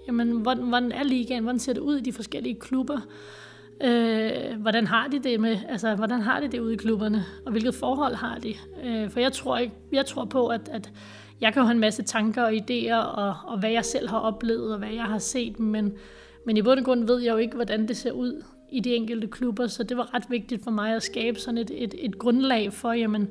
Jamen, 0.06 0.30
hvordan, 0.30 0.64
hvordan 0.64 0.92
er 0.92 1.02
ligaen? 1.02 1.42
Hvordan 1.42 1.58
ser 1.58 1.72
det 1.72 1.80
ud 1.80 1.96
i 1.96 2.00
de 2.00 2.12
forskellige 2.12 2.54
klubber? 2.54 3.00
Øh, 3.84 4.60
hvordan 4.60 4.86
har 4.86 5.08
de 5.08 5.18
det 5.18 5.40
med, 5.40 5.58
altså, 5.68 5.94
hvordan 5.94 6.20
har 6.20 6.40
de 6.40 6.48
det 6.48 6.60
ude 6.60 6.74
i 6.74 6.76
klubberne, 6.76 7.24
og 7.46 7.50
hvilket 7.52 7.74
forhold 7.74 8.14
har 8.14 8.38
de? 8.38 8.54
Øh, 8.84 9.10
for 9.10 9.20
jeg 9.20 9.32
tror, 9.32 9.58
ikke, 9.58 9.74
jeg 9.92 10.06
tror 10.06 10.24
på, 10.24 10.48
at, 10.48 10.68
at 10.72 10.92
jeg 11.40 11.52
kan 11.52 11.62
have 11.62 11.72
en 11.72 11.78
masse 11.78 12.02
tanker 12.02 12.42
og 12.42 12.52
idéer, 12.52 12.96
og, 12.96 13.36
og 13.44 13.58
hvad 13.58 13.70
jeg 13.70 13.84
selv 13.84 14.08
har 14.08 14.18
oplevet, 14.18 14.72
og 14.72 14.78
hvad 14.78 14.88
jeg 14.88 15.04
har 15.04 15.18
set, 15.18 15.60
men, 15.60 15.92
men 16.46 16.56
i 16.56 16.62
bund 16.62 16.78
og 16.78 16.84
grund 16.84 17.06
ved 17.06 17.20
jeg 17.20 17.32
jo 17.32 17.36
ikke, 17.36 17.54
hvordan 17.54 17.88
det 17.88 17.96
ser 17.96 18.12
ud 18.12 18.42
i 18.72 18.80
de 18.80 18.94
enkelte 18.94 19.26
klubber, 19.26 19.66
så 19.66 19.82
det 19.82 19.96
var 19.96 20.14
ret 20.14 20.24
vigtigt 20.28 20.64
for 20.64 20.70
mig 20.70 20.94
at 20.94 21.02
skabe 21.02 21.40
sådan 21.40 21.58
et, 21.58 21.70
et, 21.74 21.94
et 21.98 22.18
grundlag 22.18 22.72
for, 22.72 22.92
jamen, 22.92 23.28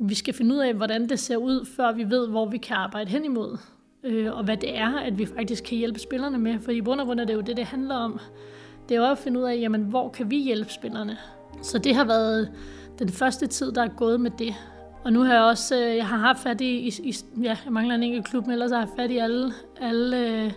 vi 0.00 0.14
skal 0.14 0.34
finde 0.34 0.54
ud 0.54 0.60
af, 0.60 0.74
hvordan 0.74 1.08
det 1.08 1.18
ser 1.18 1.36
ud, 1.36 1.66
før 1.76 1.92
vi 1.92 2.10
ved, 2.10 2.28
hvor 2.28 2.46
vi 2.46 2.58
kan 2.58 2.76
arbejde 2.76 3.10
hen 3.10 3.24
imod, 3.24 3.58
øh, 4.04 4.36
og 4.36 4.44
hvad 4.44 4.56
det 4.56 4.78
er, 4.78 4.98
at 4.98 5.18
vi 5.18 5.26
faktisk 5.26 5.64
kan 5.64 5.78
hjælpe 5.78 5.98
spillerne 5.98 6.38
med, 6.38 6.58
for 6.60 6.70
i 6.70 6.80
bund 6.80 7.00
og 7.00 7.06
grund 7.06 7.20
er 7.20 7.24
det 7.24 7.34
jo 7.34 7.40
det, 7.40 7.56
det 7.56 7.64
handler 7.64 7.94
om. 7.94 8.20
Det 8.90 8.96
er 8.96 9.00
jo 9.00 9.10
at 9.10 9.18
finde 9.18 9.40
ud 9.40 9.44
af, 9.44 9.56
jamen, 9.60 9.82
hvor 9.82 10.08
kan 10.08 10.30
vi 10.30 10.38
hjælpe 10.38 10.72
spillerne. 10.72 11.18
Så 11.62 11.78
det 11.78 11.94
har 11.94 12.04
været 12.04 12.50
den 12.98 13.08
første 13.08 13.46
tid, 13.46 13.72
der 13.72 13.82
er 13.82 13.88
gået 13.88 14.20
med 14.20 14.30
det. 14.38 14.54
Og 15.04 15.12
nu 15.12 15.20
har 15.20 15.34
jeg 15.34 15.42
også 15.42 15.76
øh, 15.76 15.96
jeg 15.96 16.06
har 16.06 16.16
haft 16.16 16.38
fat 16.38 16.60
i, 16.60 16.88
i, 16.88 16.94
i 17.02 17.14
ja, 17.42 17.56
jeg 17.64 17.72
mangler 17.72 17.94
en 17.94 18.02
enkelt 18.02 18.26
klub, 18.26 18.46
men 18.46 18.52
ellers 18.52 18.70
har 18.70 18.78
jeg 18.78 18.88
fat 18.96 19.10
i 19.10 19.18
alle, 19.18 19.52
alle 19.80 20.28
øh, 20.28 20.52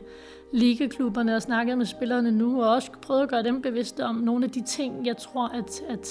ligaklubberne 0.54 1.36
og 1.36 1.42
snakket 1.42 1.78
med 1.78 1.86
spillerne 1.86 2.32
nu, 2.32 2.64
og 2.64 2.70
også 2.70 2.92
prøvet 3.02 3.22
at 3.22 3.30
gøre 3.30 3.44
dem 3.44 3.62
bevidste 3.62 4.06
om 4.06 4.16
nogle 4.16 4.46
af 4.46 4.52
de 4.52 4.62
ting, 4.62 5.06
jeg 5.06 5.18
tror, 5.18 5.48
at, 5.48 5.82
at 5.90 6.08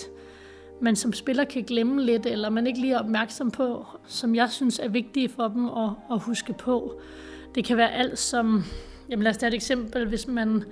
man 0.81 0.97
som 0.97 1.13
spiller 1.13 1.45
kan 1.45 1.63
glemme 1.63 2.03
lidt, 2.03 2.27
eller 2.27 2.51
man 2.51 2.67
ikke 2.67 2.81
lige 2.81 2.95
er 2.95 2.99
opmærksom 2.99 3.51
på, 3.51 3.87
som 4.07 4.35
jeg 4.35 4.51
synes 4.51 4.79
er 4.79 4.89
vigtige 4.89 5.29
for 5.29 5.49
dem 5.49 5.65
at, 5.65 5.91
at 6.13 6.21
huske 6.21 6.53
på. 6.53 7.01
Det 7.55 7.65
kan 7.65 7.77
være 7.77 7.93
alt 7.93 8.19
som, 8.19 8.65
jamen 9.11 9.23
lad 9.23 9.31
os 9.31 9.37
tage 9.37 9.49
et 9.49 9.55
eksempel, 9.55 10.09
hvis 10.09 10.29
man 10.29 10.65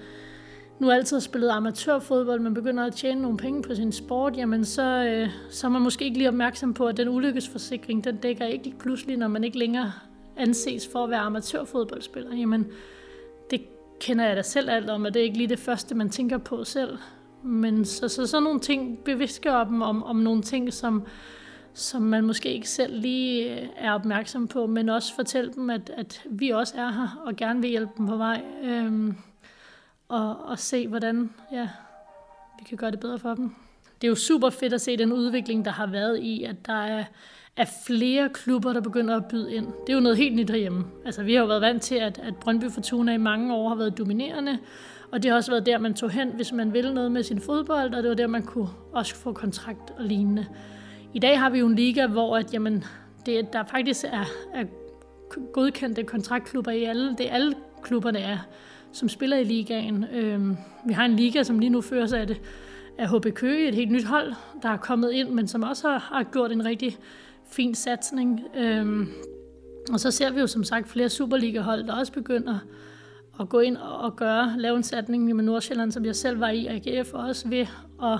nu 0.80 0.90
altid 0.90 1.16
har 1.16 1.20
spillet 1.20 1.49
amatørfodbold, 1.49 2.40
man 2.40 2.54
begynder 2.54 2.84
at 2.84 2.94
tjene 2.94 3.22
nogle 3.22 3.37
penge 3.37 3.62
på 3.62 3.75
sin 3.75 3.92
sport, 3.92 4.37
jamen 4.37 4.64
så, 4.64 4.82
øh, 4.82 5.28
så 5.50 5.66
er 5.66 5.70
man 5.70 5.82
måske 5.82 6.04
ikke 6.04 6.18
lige 6.18 6.28
opmærksom 6.28 6.75
på, 6.75 6.87
at 6.87 6.96
den 6.96 7.08
ulykkesforsikring, 7.08 8.04
den 8.04 8.16
dækker 8.16 8.46
ikke 8.46 8.75
pludselig, 8.78 9.16
når 9.16 9.28
man 9.28 9.44
ikke 9.44 9.58
længere 9.58 9.92
anses 10.37 10.88
for 10.92 11.04
at 11.04 11.10
være 11.10 11.20
amatørfodboldspiller. 11.20 12.37
Jamen, 12.37 12.66
det 13.50 13.62
kender 14.00 14.26
jeg 14.26 14.37
da 14.37 14.42
selv 14.42 14.70
alt 14.70 14.90
om, 14.90 15.04
og 15.04 15.14
det 15.14 15.20
er 15.20 15.25
ikke 15.25 15.37
lige 15.37 15.49
det 15.49 15.58
første, 15.58 15.94
man 15.94 16.10
tænker 16.10 16.38
på 16.38 16.64
selv. 16.64 16.99
Men 17.42 17.84
så, 17.84 18.08
så 18.08 18.26
sådan 18.26 18.42
nogle 18.42 18.60
ting 18.60 18.99
bevidstgør 19.04 19.64
dem 19.64 19.82
om, 19.82 20.02
om 20.02 20.16
nogle 20.16 20.42
ting, 20.42 20.72
som, 20.72 21.02
som 21.75 22.02
man 22.02 22.25
måske 22.25 22.54
ikke 22.54 22.68
selv 22.68 23.00
lige 23.00 23.60
øh, 23.60 23.68
er 23.76 23.92
opmærksom 23.92 24.49
på, 24.49 24.66
men 24.66 24.88
også 24.88 25.14
fortælle 25.14 25.52
dem, 25.52 25.70
at, 25.70 25.90
at 25.96 26.22
vi 26.30 26.50
også 26.50 26.75
er 26.76 26.90
her 26.90 27.22
og 27.26 27.37
gerne 27.37 27.60
vil 27.60 27.70
hjælpe 27.70 27.92
dem 27.99 28.06
på 28.06 28.16
vej. 28.16 28.42
Øhm, 28.64 29.14
og, 30.10 30.36
og 30.44 30.58
se, 30.58 30.88
hvordan 30.88 31.30
ja, 31.52 31.68
vi 32.58 32.64
kan 32.68 32.78
gøre 32.78 32.90
det 32.90 33.00
bedre 33.00 33.18
for 33.18 33.34
dem. 33.34 33.54
Det 34.00 34.06
er 34.06 34.08
jo 34.08 34.14
super 34.14 34.50
fedt 34.50 34.72
at 34.72 34.80
se 34.80 34.96
den 34.96 35.12
udvikling, 35.12 35.64
der 35.64 35.70
har 35.70 35.86
været 35.86 36.18
i, 36.18 36.44
at 36.44 36.66
der 36.66 36.82
er, 36.82 37.04
er 37.56 37.64
flere 37.86 38.28
klubber, 38.28 38.72
der 38.72 38.80
begynder 38.80 39.16
at 39.16 39.24
byde 39.24 39.54
ind. 39.54 39.66
Det 39.66 39.92
er 39.92 39.94
jo 39.94 40.00
noget 40.00 40.16
helt 40.16 40.36
nyt 40.36 40.50
herhjemme. 40.50 40.84
Altså, 41.04 41.22
vi 41.22 41.34
har 41.34 41.40
jo 41.40 41.46
været 41.46 41.60
vant 41.60 41.82
til, 41.82 41.94
at, 41.94 42.18
at 42.18 42.36
Brøndby 42.36 42.70
Fortuna 42.70 43.14
i 43.14 43.16
mange 43.16 43.54
år 43.54 43.68
har 43.68 43.76
været 43.76 43.98
dominerende, 43.98 44.58
og 45.12 45.22
det 45.22 45.30
har 45.30 45.36
også 45.36 45.50
været 45.50 45.66
der, 45.66 45.78
man 45.78 45.94
tog 45.94 46.10
hen, 46.10 46.28
hvis 46.28 46.52
man 46.52 46.72
ville 46.72 46.94
noget 46.94 47.12
med 47.12 47.22
sin 47.22 47.40
fodbold, 47.40 47.94
og 47.94 48.02
det 48.02 48.08
var 48.08 48.16
der, 48.16 48.26
man 48.26 48.42
kunne 48.42 48.68
også 48.92 49.16
få 49.16 49.32
kontrakt 49.32 49.90
og 49.98 50.04
lignende. 50.04 50.46
I 51.14 51.18
dag 51.18 51.38
har 51.38 51.50
vi 51.50 51.58
jo 51.58 51.66
en 51.66 51.74
liga, 51.74 52.06
hvor 52.06 52.36
at, 52.36 52.54
jamen, 52.54 52.84
det, 53.26 53.52
der 53.52 53.64
faktisk 53.64 54.04
er, 54.04 54.25
er 54.54 54.64
godkendte 55.52 56.02
kontraktklubber 56.02 56.70
i 56.70 56.84
alle. 56.84 57.16
Det 57.18 57.30
er 57.30 57.34
alle 57.34 57.54
klubberne 57.82 58.18
er 58.18 58.38
som 58.92 59.08
spiller 59.08 59.36
i 59.36 59.44
ligaen. 59.44 60.04
Øh, 60.04 60.56
vi 60.86 60.92
har 60.92 61.04
en 61.04 61.16
liga, 61.16 61.42
som 61.42 61.58
lige 61.58 61.70
nu 61.70 61.80
føres 61.80 62.12
af, 62.12 62.26
det, 62.26 62.40
af 62.98 63.08
HB 63.08 63.26
Køge, 63.34 63.68
et 63.68 63.74
helt 63.74 63.90
nyt 63.90 64.04
hold, 64.04 64.32
der 64.62 64.68
er 64.68 64.76
kommet 64.76 65.12
ind, 65.12 65.30
men 65.30 65.48
som 65.48 65.62
også 65.62 65.88
har, 65.88 65.98
har 65.98 66.22
gjort 66.22 66.52
en 66.52 66.64
rigtig 66.64 66.98
fin 67.50 67.74
satsning. 67.74 68.40
Øh, 68.56 69.06
og 69.92 70.00
så 70.00 70.10
ser 70.10 70.30
vi 70.30 70.40
jo 70.40 70.46
som 70.46 70.64
sagt 70.64 70.88
flere 70.88 71.08
Superliga-hold, 71.08 71.86
der 71.86 71.92
også 71.92 72.12
begynder 72.12 72.58
at 73.40 73.48
gå 73.48 73.60
ind 73.60 73.76
og 73.76 74.16
gøre, 74.16 74.54
lave 74.58 74.76
en 74.76 74.82
satning 74.82 75.34
med 75.36 75.44
Nordsjælland, 75.44 75.92
som 75.92 76.04
jeg 76.04 76.16
selv 76.16 76.40
var 76.40 76.48
i, 76.48 76.66
AGF 76.66 77.14
også 77.14 77.48
ved 77.48 77.66
at, 78.02 78.18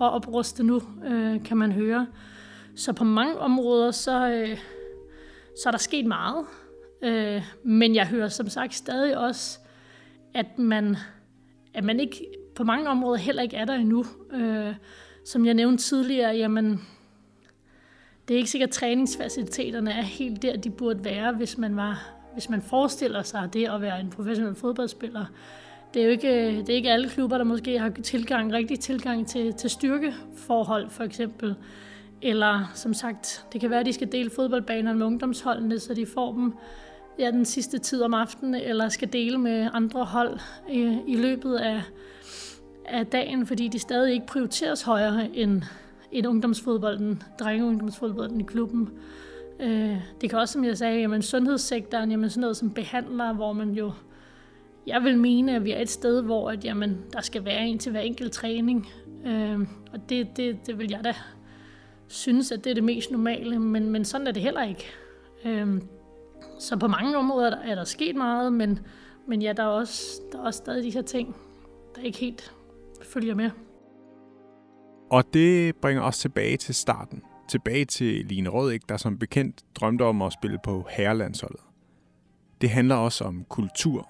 at 0.00 0.12
opruste 0.12 0.62
nu, 0.62 0.82
øh, 1.06 1.44
kan 1.44 1.56
man 1.56 1.72
høre. 1.72 2.06
Så 2.76 2.92
på 2.92 3.04
mange 3.04 3.38
områder, 3.38 3.90
så, 3.90 4.28
øh, 4.28 4.58
så 5.62 5.68
er 5.68 5.70
der 5.70 5.78
sket 5.78 6.06
meget. 6.06 6.44
Øh, 7.02 7.42
men 7.64 7.94
jeg 7.94 8.06
hører 8.06 8.28
som 8.28 8.48
sagt 8.48 8.74
stadig 8.74 9.18
også 9.18 9.59
at 10.34 10.58
man, 10.58 10.96
at 11.74 11.84
man 11.84 12.00
ikke 12.00 12.26
på 12.54 12.64
mange 12.64 12.88
områder 12.88 13.18
heller 13.18 13.42
ikke 13.42 13.56
er 13.56 13.64
der 13.64 13.74
endnu. 13.74 14.04
Øh, 14.32 14.74
som 15.24 15.46
jeg 15.46 15.54
nævnte 15.54 15.84
tidligere, 15.84 16.36
jamen, 16.36 16.80
det 18.28 18.34
er 18.34 18.38
ikke 18.38 18.50
sikkert, 18.50 18.68
at 18.68 18.74
træningsfaciliteterne 18.74 19.90
er 19.90 20.02
helt 20.02 20.42
der, 20.42 20.56
de 20.56 20.70
burde 20.70 21.04
være, 21.04 21.32
hvis 21.32 21.58
man, 21.58 21.76
var, 21.76 22.12
hvis 22.32 22.48
man 22.48 22.62
forestiller 22.62 23.22
sig 23.22 23.48
det 23.52 23.68
at 23.68 23.80
være 23.80 24.00
en 24.00 24.10
professionel 24.10 24.54
fodboldspiller. 24.54 25.24
Det 25.94 26.02
er 26.02 26.04
jo 26.04 26.10
ikke, 26.10 26.56
det 26.58 26.68
er 26.68 26.74
ikke 26.74 26.90
alle 26.90 27.08
klubber, 27.08 27.38
der 27.38 27.44
måske 27.44 27.78
har 27.78 27.90
tilgang, 27.90 28.52
rigtig 28.52 28.80
tilgang 28.80 29.26
til, 29.26 29.54
til 29.54 29.70
styrkeforhold, 29.70 30.90
for 30.90 31.04
eksempel. 31.04 31.54
Eller 32.22 32.70
som 32.74 32.94
sagt, 32.94 33.44
det 33.52 33.60
kan 33.60 33.70
være, 33.70 33.80
at 33.80 33.86
de 33.86 33.92
skal 33.92 34.12
dele 34.12 34.30
fodboldbanerne 34.30 34.98
med 34.98 35.06
ungdomsholdene, 35.06 35.78
så 35.78 35.94
de 35.94 36.06
får 36.06 36.32
dem 36.32 36.54
ja, 37.20 37.30
den 37.30 37.44
sidste 37.44 37.78
tid 37.78 38.02
om 38.02 38.14
aftenen, 38.14 38.54
eller 38.54 38.88
skal 38.88 39.12
dele 39.12 39.38
med 39.38 39.68
andre 39.72 40.04
hold 40.04 40.38
i, 40.70 40.98
i 41.06 41.16
løbet 41.16 41.56
af, 41.56 41.82
af 42.84 43.06
dagen, 43.06 43.46
fordi 43.46 43.68
de 43.68 43.78
stadig 43.78 44.12
ikke 44.12 44.26
prioriteres 44.26 44.82
højere 44.82 45.36
end, 45.36 45.62
end 46.12 46.26
ungdomsfodbolden, 46.26 47.22
drengeungdomsfodbolden 47.38 48.40
i 48.40 48.44
klubben. 48.44 48.90
Øh, 49.60 49.96
det 50.20 50.30
kan 50.30 50.38
også, 50.38 50.52
som 50.52 50.64
jeg 50.64 50.78
sagde, 50.78 51.00
jamen 51.00 51.22
sundhedssektoren, 51.22 52.10
jamen 52.10 52.30
sådan 52.30 52.40
noget 52.40 52.56
som 52.56 52.70
behandler, 52.70 53.32
hvor 53.32 53.52
man 53.52 53.70
jo, 53.70 53.92
jeg 54.86 55.04
vil 55.04 55.18
mene, 55.18 55.56
at 55.56 55.64
vi 55.64 55.72
er 55.72 55.80
et 55.80 55.90
sted, 55.90 56.22
hvor 56.22 56.50
at, 56.50 56.64
jamen, 56.64 56.98
der 57.12 57.20
skal 57.20 57.44
være 57.44 57.66
en 57.66 57.78
til 57.78 57.92
hver 57.92 58.00
enkelt 58.00 58.32
træning. 58.32 58.88
Øh, 59.26 59.60
og 59.92 60.08
det, 60.08 60.36
det, 60.36 60.66
det 60.66 60.78
vil 60.78 60.90
jeg 60.90 61.04
da 61.04 61.14
synes, 62.08 62.52
at 62.52 62.64
det 62.64 62.70
er 62.70 62.74
det 62.74 62.84
mest 62.84 63.10
normale, 63.10 63.58
men, 63.58 63.90
men 63.90 64.04
sådan 64.04 64.26
er 64.26 64.32
det 64.32 64.42
heller 64.42 64.62
ikke. 64.62 64.86
Øh, 65.44 65.80
så 66.60 66.76
på 66.76 66.88
mange 66.88 67.16
områder 67.16 67.56
er 67.56 67.74
der 67.74 67.84
sket 67.84 68.16
meget, 68.16 68.52
men, 68.52 68.78
men 69.28 69.42
ja, 69.42 69.52
der 69.52 69.62
er, 69.62 69.66
også, 69.66 70.20
der 70.32 70.38
er 70.38 70.42
også 70.42 70.58
stadig 70.58 70.84
de 70.84 70.90
her 70.90 71.02
ting, 71.02 71.36
der 71.96 72.02
ikke 72.02 72.18
helt 72.18 72.52
følger 73.02 73.34
med. 73.34 73.50
Og 75.10 75.24
det 75.34 75.76
bringer 75.76 76.02
os 76.02 76.18
tilbage 76.18 76.56
til 76.56 76.74
starten. 76.74 77.22
Tilbage 77.48 77.84
til 77.84 78.26
Line 78.26 78.48
Rødæk, 78.48 78.80
der 78.88 78.96
som 78.96 79.18
bekendt 79.18 79.64
drømte 79.74 80.02
om 80.02 80.22
at 80.22 80.32
spille 80.32 80.58
på 80.64 80.86
herrelandsholdet. 80.90 81.60
Det 82.60 82.70
handler 82.70 82.94
også 82.94 83.24
om 83.24 83.44
kultur. 83.48 84.08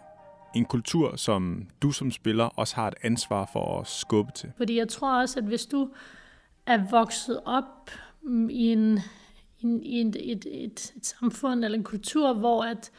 En 0.55 0.65
kultur, 0.65 1.17
som 1.17 1.69
du 1.83 1.93
som 1.93 2.11
spiller 2.11 2.45
også 2.45 2.77
har 2.77 2.89
et 2.89 2.95
ansvar 3.03 3.51
for 3.53 3.81
at 3.81 3.87
skubbe 3.87 4.33
til. 4.33 4.53
Fordi 4.57 4.79
jeg 4.79 4.89
tror 4.89 5.21
også, 5.21 5.39
at 5.39 5.45
hvis 5.45 5.67
du 5.67 5.89
er 6.67 6.91
vokset 6.91 7.41
op 7.45 7.91
i 8.51 8.73
en 8.73 8.99
en, 9.63 9.83
i 9.83 10.01
et, 10.01 10.17
et, 10.21 10.47
et, 10.51 10.93
et 10.97 11.07
samfund 11.07 11.65
eller 11.65 11.79
en 11.79 11.85
kultur, 11.85 12.33
hvor 12.33 12.63
at, 12.65 12.91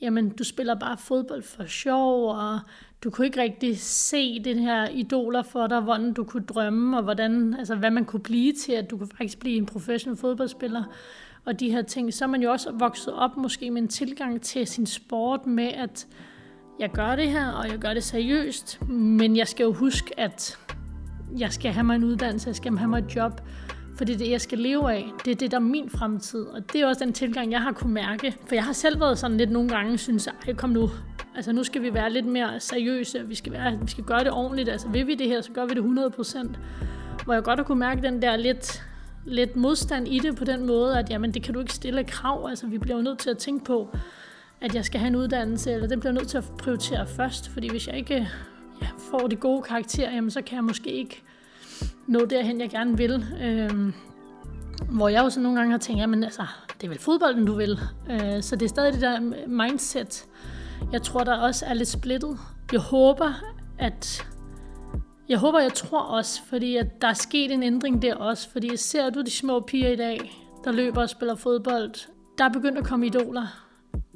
jamen, 0.00 0.28
du 0.28 0.44
spiller 0.44 0.74
bare 0.74 0.98
fodbold 0.98 1.42
for 1.42 1.64
sjov, 1.64 2.30
og 2.30 2.60
du 3.04 3.10
kunne 3.10 3.26
ikke 3.26 3.42
rigtig 3.42 3.78
se 3.78 4.44
den 4.44 4.58
her 4.58 4.88
idoler 4.88 5.42
for 5.42 5.66
dig, 5.66 5.80
hvordan 5.80 6.12
du 6.12 6.24
kunne 6.24 6.44
drømme, 6.44 6.96
og 6.96 7.02
hvordan, 7.02 7.54
altså, 7.54 7.74
hvad 7.74 7.90
man 7.90 8.04
kunne 8.04 8.22
blive 8.22 8.52
til, 8.52 8.72
at 8.72 8.90
du 8.90 8.96
kunne 8.96 9.10
faktisk 9.16 9.38
blive 9.38 9.56
en 9.56 9.66
professionel 9.66 10.18
fodboldspiller, 10.18 10.84
og 11.44 11.60
de 11.60 11.70
her 11.70 11.82
ting. 11.82 12.14
Så 12.14 12.24
er 12.24 12.28
man 12.28 12.42
jo 12.42 12.50
også 12.50 12.70
vokset 12.72 13.14
op 13.14 13.36
måske 13.36 13.70
med 13.70 13.82
en 13.82 13.88
tilgang 13.88 14.42
til 14.42 14.66
sin 14.66 14.86
sport 14.86 15.46
med, 15.46 15.68
at 15.68 16.06
jeg 16.78 16.90
gør 16.90 17.16
det 17.16 17.30
her, 17.30 17.48
og 17.48 17.68
jeg 17.68 17.78
gør 17.78 17.94
det 17.94 18.04
seriøst, 18.04 18.82
men 18.88 19.36
jeg 19.36 19.48
skal 19.48 19.64
jo 19.64 19.72
huske, 19.72 20.20
at 20.20 20.58
jeg 21.38 21.52
skal 21.52 21.72
have 21.72 21.84
mig 21.84 21.96
en 21.96 22.04
uddannelse, 22.04 22.48
jeg 22.48 22.56
skal 22.56 22.76
have 22.76 22.88
mig 22.88 22.98
et 22.98 23.16
job, 23.16 23.40
for 23.98 24.04
det 24.04 24.14
er 24.14 24.18
det, 24.18 24.30
jeg 24.30 24.40
skal 24.40 24.58
leve 24.58 24.92
af. 24.92 25.12
Det 25.24 25.30
er 25.30 25.34
det, 25.34 25.50
der 25.50 25.56
er 25.56 25.60
min 25.60 25.90
fremtid. 25.90 26.42
Og 26.42 26.72
det 26.72 26.80
er 26.80 26.86
også 26.86 27.04
den 27.04 27.12
tilgang, 27.12 27.52
jeg 27.52 27.60
har 27.60 27.72
kunne 27.72 27.94
mærke. 27.94 28.36
For 28.46 28.54
jeg 28.54 28.64
har 28.64 28.72
selv 28.72 29.00
været 29.00 29.18
sådan 29.18 29.36
lidt 29.36 29.50
nogle 29.50 29.68
gange, 29.68 29.98
synes 29.98 30.28
jeg, 30.46 30.56
kom 30.56 30.70
nu. 30.70 30.90
Altså 31.36 31.52
nu 31.52 31.64
skal 31.64 31.82
vi 31.82 31.94
være 31.94 32.12
lidt 32.12 32.26
mere 32.26 32.60
seriøse, 32.60 33.28
vi 33.28 33.34
skal, 33.34 33.52
være, 33.52 33.78
vi 33.82 33.90
skal 33.90 34.04
gøre 34.04 34.24
det 34.24 34.30
ordentligt. 34.30 34.68
Altså 34.68 34.88
vil 34.88 35.06
vi 35.06 35.14
det 35.14 35.26
her, 35.26 35.40
så 35.40 35.52
gør 35.52 35.66
vi 35.66 35.74
det 35.74 35.80
100% 35.80 36.56
Hvor 37.24 37.34
jeg 37.34 37.42
godt 37.42 37.58
har 37.58 37.64
kunne 37.64 37.78
mærke 37.78 38.02
den 38.02 38.22
der 38.22 38.36
lidt, 38.36 38.82
lidt 39.24 39.56
modstand 39.56 40.08
i 40.08 40.18
det 40.18 40.36
på 40.36 40.44
den 40.44 40.66
måde, 40.66 40.98
at 40.98 41.10
jamen, 41.10 41.34
det 41.34 41.42
kan 41.42 41.54
du 41.54 41.60
ikke 41.60 41.72
stille 41.72 42.04
krav. 42.04 42.48
Altså 42.48 42.66
vi 42.66 42.78
bliver 42.78 42.96
jo 42.96 43.02
nødt 43.02 43.18
til 43.18 43.30
at 43.30 43.38
tænke 43.38 43.64
på, 43.64 43.96
at 44.60 44.74
jeg 44.74 44.84
skal 44.84 45.00
have 45.00 45.08
en 45.08 45.16
uddannelse, 45.16 45.72
eller 45.72 45.88
den 45.88 46.00
bliver 46.00 46.12
nødt 46.12 46.28
til 46.28 46.38
at 46.38 46.44
prioritere 46.58 47.06
først, 47.06 47.48
fordi 47.48 47.70
hvis 47.70 47.88
jeg 47.88 47.96
ikke 47.96 48.28
ja, 48.82 48.86
får 49.10 49.26
de 49.26 49.36
gode 49.36 49.62
karakterer, 49.62 50.14
jamen, 50.14 50.30
så 50.30 50.42
kan 50.42 50.56
jeg 50.56 50.64
måske 50.64 50.90
ikke 50.90 51.22
nå 52.06 52.24
derhen, 52.24 52.60
jeg 52.60 52.70
gerne 52.70 52.96
vil. 52.96 53.24
Øhm, 53.42 53.92
hvor 54.90 55.08
jeg 55.08 55.24
jo 55.24 55.30
så 55.30 55.40
nogle 55.40 55.58
gange 55.58 55.70
har 55.70 55.78
tænkt, 55.78 56.08
men 56.08 56.24
altså, 56.24 56.42
det 56.80 56.84
er 56.84 56.88
vel 56.88 56.98
fodbolden, 56.98 57.46
du 57.46 57.54
vil. 57.54 57.78
Øh, 58.10 58.42
så 58.42 58.56
det 58.56 58.62
er 58.62 58.68
stadig 58.68 58.92
det 58.92 59.00
der 59.00 59.20
mindset, 59.46 60.26
jeg 60.92 61.02
tror, 61.02 61.24
der 61.24 61.34
også 61.34 61.66
er 61.66 61.74
lidt 61.74 61.88
splittet. 61.88 62.38
Jeg 62.72 62.80
håber, 62.80 63.32
at 63.78 64.26
jeg 65.28 65.38
håber, 65.38 65.60
jeg 65.60 65.72
tror 65.72 66.00
også, 66.00 66.42
fordi 66.48 66.76
at 66.76 67.02
der 67.02 67.08
er 67.08 67.12
sket 67.12 67.52
en 67.52 67.62
ændring 67.62 68.02
der 68.02 68.14
også. 68.14 68.50
Fordi 68.50 68.76
ser 68.76 69.10
du 69.10 69.22
de 69.22 69.30
små 69.30 69.60
piger 69.60 69.88
i 69.88 69.96
dag, 69.96 70.46
der 70.64 70.72
løber 70.72 71.02
og 71.02 71.10
spiller 71.10 71.34
fodbold. 71.34 72.08
Der 72.38 72.44
er 72.44 72.48
begyndt 72.48 72.78
at 72.78 72.84
komme 72.84 73.06
idoler. 73.06 73.46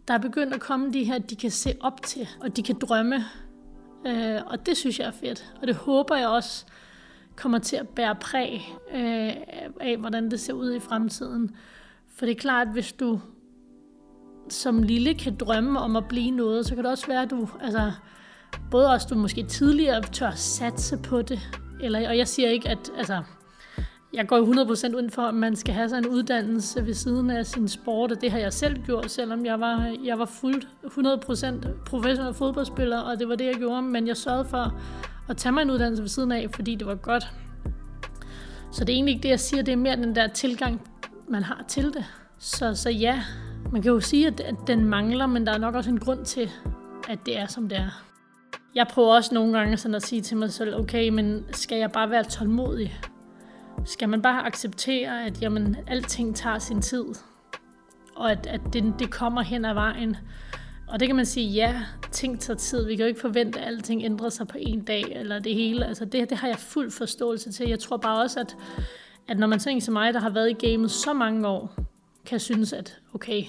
Der 0.08 0.14
er 0.14 0.18
begyndt 0.18 0.54
at 0.54 0.60
komme 0.60 0.92
de 0.92 1.04
her, 1.04 1.18
de 1.18 1.36
kan 1.36 1.50
se 1.50 1.74
op 1.80 2.02
til, 2.02 2.28
og 2.40 2.56
de 2.56 2.62
kan 2.62 2.78
drømme. 2.78 3.24
Øh, 4.06 4.40
og 4.46 4.66
det 4.66 4.76
synes 4.76 4.98
jeg 4.98 5.06
er 5.06 5.12
fedt. 5.12 5.54
Og 5.60 5.66
det 5.66 5.76
håber 5.76 6.16
jeg 6.16 6.28
også 6.28 6.64
kommer 7.36 7.58
til 7.58 7.76
at 7.76 7.88
bære 7.88 8.14
præg 8.14 8.74
øh, 8.94 9.32
af, 9.80 9.96
hvordan 9.98 10.30
det 10.30 10.40
ser 10.40 10.52
ud 10.52 10.74
i 10.74 10.80
fremtiden. 10.80 11.56
For 12.08 12.26
det 12.26 12.36
er 12.36 12.40
klart, 12.40 12.66
at 12.66 12.72
hvis 12.72 12.92
du 12.92 13.20
som 14.48 14.82
lille 14.82 15.14
kan 15.14 15.36
drømme 15.36 15.80
om 15.80 15.96
at 15.96 16.08
blive 16.08 16.30
noget, 16.30 16.66
så 16.66 16.74
kan 16.74 16.84
det 16.84 16.92
også 16.92 17.06
være, 17.06 17.22
at 17.22 17.30
du, 17.30 17.48
altså, 17.60 17.92
både 18.70 18.90
også 18.90 19.06
du 19.10 19.14
måske 19.14 19.42
tidligere 19.42 20.02
tør 20.02 20.30
satse 20.30 20.98
på 20.98 21.22
det, 21.22 21.40
eller, 21.80 22.08
og 22.08 22.18
jeg 22.18 22.28
siger 22.28 22.48
ikke, 22.48 22.68
at 22.68 22.92
altså, 22.96 23.22
jeg 24.12 24.28
går 24.28 24.64
100% 24.92 24.96
ud 24.96 25.10
for, 25.10 25.22
at 25.22 25.34
man 25.34 25.56
skal 25.56 25.74
have 25.74 25.88
sig 25.88 25.98
en 25.98 26.06
uddannelse 26.06 26.86
ved 26.86 26.94
siden 26.94 27.30
af 27.30 27.46
sin 27.46 27.68
sport, 27.68 28.12
og 28.12 28.20
det 28.20 28.30
har 28.30 28.38
jeg 28.38 28.52
selv 28.52 28.82
gjort, 28.84 29.10
selvom 29.10 29.46
jeg 29.46 29.60
var, 29.60 29.96
jeg 30.04 30.18
var 30.18 30.24
fuldt 30.24 30.68
100% 30.84 31.84
professionel 31.86 32.34
fodboldspiller, 32.34 32.98
og 32.98 33.18
det 33.18 33.28
var 33.28 33.34
det, 33.34 33.46
jeg 33.46 33.54
gjorde, 33.54 33.82
men 33.82 34.06
jeg 34.06 34.16
sørgede 34.16 34.44
for 34.44 34.74
at 35.32 35.36
tage 35.36 35.52
mig 35.52 35.62
en 35.62 35.70
uddannelse 35.70 36.02
ved 36.02 36.08
siden 36.08 36.32
af, 36.32 36.46
fordi 36.54 36.74
det 36.74 36.86
var 36.86 36.94
godt. 36.94 37.32
Så 38.72 38.84
det 38.84 38.92
er 38.92 38.96
egentlig 38.96 39.14
ikke 39.14 39.22
det, 39.22 39.28
jeg 39.28 39.40
siger, 39.40 39.62
det 39.62 39.72
er 39.72 39.76
mere 39.76 39.96
den 39.96 40.14
der 40.14 40.26
tilgang, 40.26 40.88
man 41.28 41.42
har 41.42 41.64
til 41.68 41.84
det. 41.84 42.04
Så, 42.38 42.74
så 42.74 42.90
ja, 42.90 43.22
man 43.72 43.82
kan 43.82 43.92
jo 43.92 44.00
sige, 44.00 44.26
at, 44.26 44.40
at 44.40 44.54
den 44.66 44.84
mangler, 44.84 45.26
men 45.26 45.46
der 45.46 45.52
er 45.52 45.58
nok 45.58 45.74
også 45.74 45.90
en 45.90 46.00
grund 46.00 46.24
til, 46.24 46.50
at 47.08 47.18
det 47.26 47.38
er, 47.38 47.46
som 47.46 47.68
det 47.68 47.78
er. 47.78 48.04
Jeg 48.74 48.86
prøver 48.90 49.14
også 49.14 49.34
nogle 49.34 49.58
gange 49.58 49.76
sådan 49.76 49.94
at 49.94 50.02
sige 50.02 50.22
til 50.22 50.36
mig 50.36 50.52
selv, 50.52 50.76
okay, 50.76 51.08
men 51.08 51.44
skal 51.52 51.78
jeg 51.78 51.92
bare 51.92 52.10
være 52.10 52.24
tålmodig? 52.24 53.00
Skal 53.84 54.08
man 54.08 54.22
bare 54.22 54.46
acceptere, 54.46 55.26
at 55.26 55.42
jamen, 55.42 55.76
alting 55.86 56.36
tager 56.36 56.58
sin 56.58 56.82
tid? 56.82 57.04
Og 58.16 58.30
at, 58.30 58.46
at 58.46 58.60
det, 58.72 58.94
det 58.98 59.10
kommer 59.10 59.42
hen 59.42 59.64
ad 59.64 59.74
vejen? 59.74 60.16
Og 60.92 61.00
det 61.00 61.08
kan 61.08 61.16
man 61.16 61.26
sige, 61.26 61.46
ja, 61.46 61.82
ting 62.10 62.40
tager 62.40 62.56
tid. 62.56 62.86
Vi 62.86 62.96
kan 62.96 63.02
jo 63.02 63.08
ikke 63.08 63.20
forvente, 63.20 63.60
at 63.60 63.66
alting 63.66 64.04
ændrer 64.04 64.28
sig 64.28 64.48
på 64.48 64.58
en 64.60 64.84
dag, 64.84 65.02
eller 65.02 65.38
det 65.38 65.54
hele. 65.54 65.86
Altså 65.86 66.04
det, 66.04 66.30
det 66.30 66.38
har 66.38 66.48
jeg 66.48 66.58
fuld 66.58 66.90
forståelse 66.90 67.52
til. 67.52 67.68
Jeg 67.68 67.78
tror 67.78 67.96
bare 67.96 68.22
også, 68.22 68.40
at, 68.40 68.56
at 69.28 69.38
når 69.38 69.46
man 69.46 69.58
tænker 69.58 69.84
som 69.84 69.92
mig, 69.92 70.14
der 70.14 70.20
har 70.20 70.30
været 70.30 70.50
i 70.50 70.66
gamet 70.66 70.90
så 70.90 71.12
mange 71.12 71.48
år, 71.48 71.74
kan 72.26 72.40
synes, 72.40 72.72
at 72.72 73.00
okay, 73.14 73.44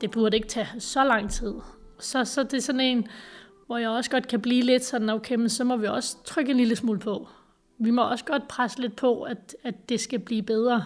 det 0.00 0.10
burde 0.10 0.36
ikke 0.36 0.48
tage 0.48 0.68
så 0.78 1.04
lang 1.04 1.30
tid. 1.30 1.54
Så, 1.98 2.24
så 2.24 2.42
det 2.42 2.54
er 2.54 2.60
sådan 2.60 2.80
en, 2.80 3.08
hvor 3.66 3.78
jeg 3.78 3.88
også 3.88 4.10
godt 4.10 4.28
kan 4.28 4.40
blive 4.40 4.62
lidt 4.62 4.84
sådan, 4.84 5.10
okay, 5.10 5.34
men 5.34 5.48
så 5.48 5.64
må 5.64 5.76
vi 5.76 5.86
også 5.86 6.16
trykke 6.24 6.50
en 6.50 6.56
lille 6.56 6.76
smule 6.76 6.98
på. 6.98 7.28
Vi 7.78 7.90
må 7.90 8.02
også 8.02 8.24
godt 8.24 8.48
presse 8.48 8.80
lidt 8.80 8.96
på, 8.96 9.22
at, 9.22 9.56
at 9.64 9.88
det 9.88 10.00
skal 10.00 10.18
blive 10.18 10.42
bedre. 10.42 10.84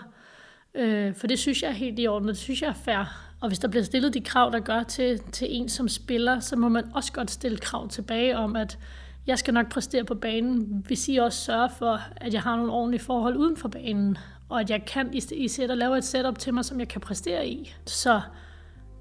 Øh, 0.75 1.15
for 1.15 1.27
det 1.27 1.39
synes 1.39 1.63
jeg 1.63 1.69
er 1.69 1.75
helt 1.75 1.99
i 1.99 2.07
orden, 2.07 2.29
og 2.29 2.35
det 2.35 2.43
synes 2.43 2.63
jeg 2.63 2.69
er 2.69 2.75
fair. 2.85 3.30
Og 3.41 3.49
hvis 3.49 3.59
der 3.59 3.69
bliver 3.69 3.85
stillet 3.85 4.15
de 4.15 4.21
krav, 4.21 4.51
der 4.53 4.61
gør 4.61 4.83
til, 4.83 5.19
til 5.33 5.47
en 5.51 5.69
som 5.69 5.89
spiller, 5.89 6.41
så 6.41 6.57
må 6.57 6.69
man 6.69 6.85
også 6.95 7.13
godt 7.13 7.31
stille 7.31 7.59
krav 7.59 7.89
tilbage 7.89 8.39
om, 8.39 8.57
at 8.57 8.79
jeg 9.27 9.39
skal 9.39 9.55
nok 9.55 9.71
præstere 9.71 10.05
på 10.05 10.15
banen, 10.15 10.83
hvis 10.87 11.09
I 11.09 11.17
også 11.17 11.39
sørger 11.39 11.69
for, 11.69 12.01
at 12.17 12.35
jeg 12.35 12.43
har 12.43 12.57
nogle 12.57 12.73
ordentlige 12.73 13.03
forhold 13.03 13.37
uden 13.37 13.57
for 13.57 13.69
banen, 13.69 14.19
og 14.49 14.61
at 14.61 14.71
jeg 14.71 14.85
kan 14.85 15.11
i, 15.33 15.49
sætter 15.49 15.75
lave 15.75 15.99
et 15.99 16.05
setup 16.05 16.39
til 16.39 16.55
mig, 16.55 16.65
som 16.65 16.81
jeg 16.81 16.89
kan 16.89 17.01
præstere 17.01 17.49
i. 17.49 17.75
Så 17.87 18.21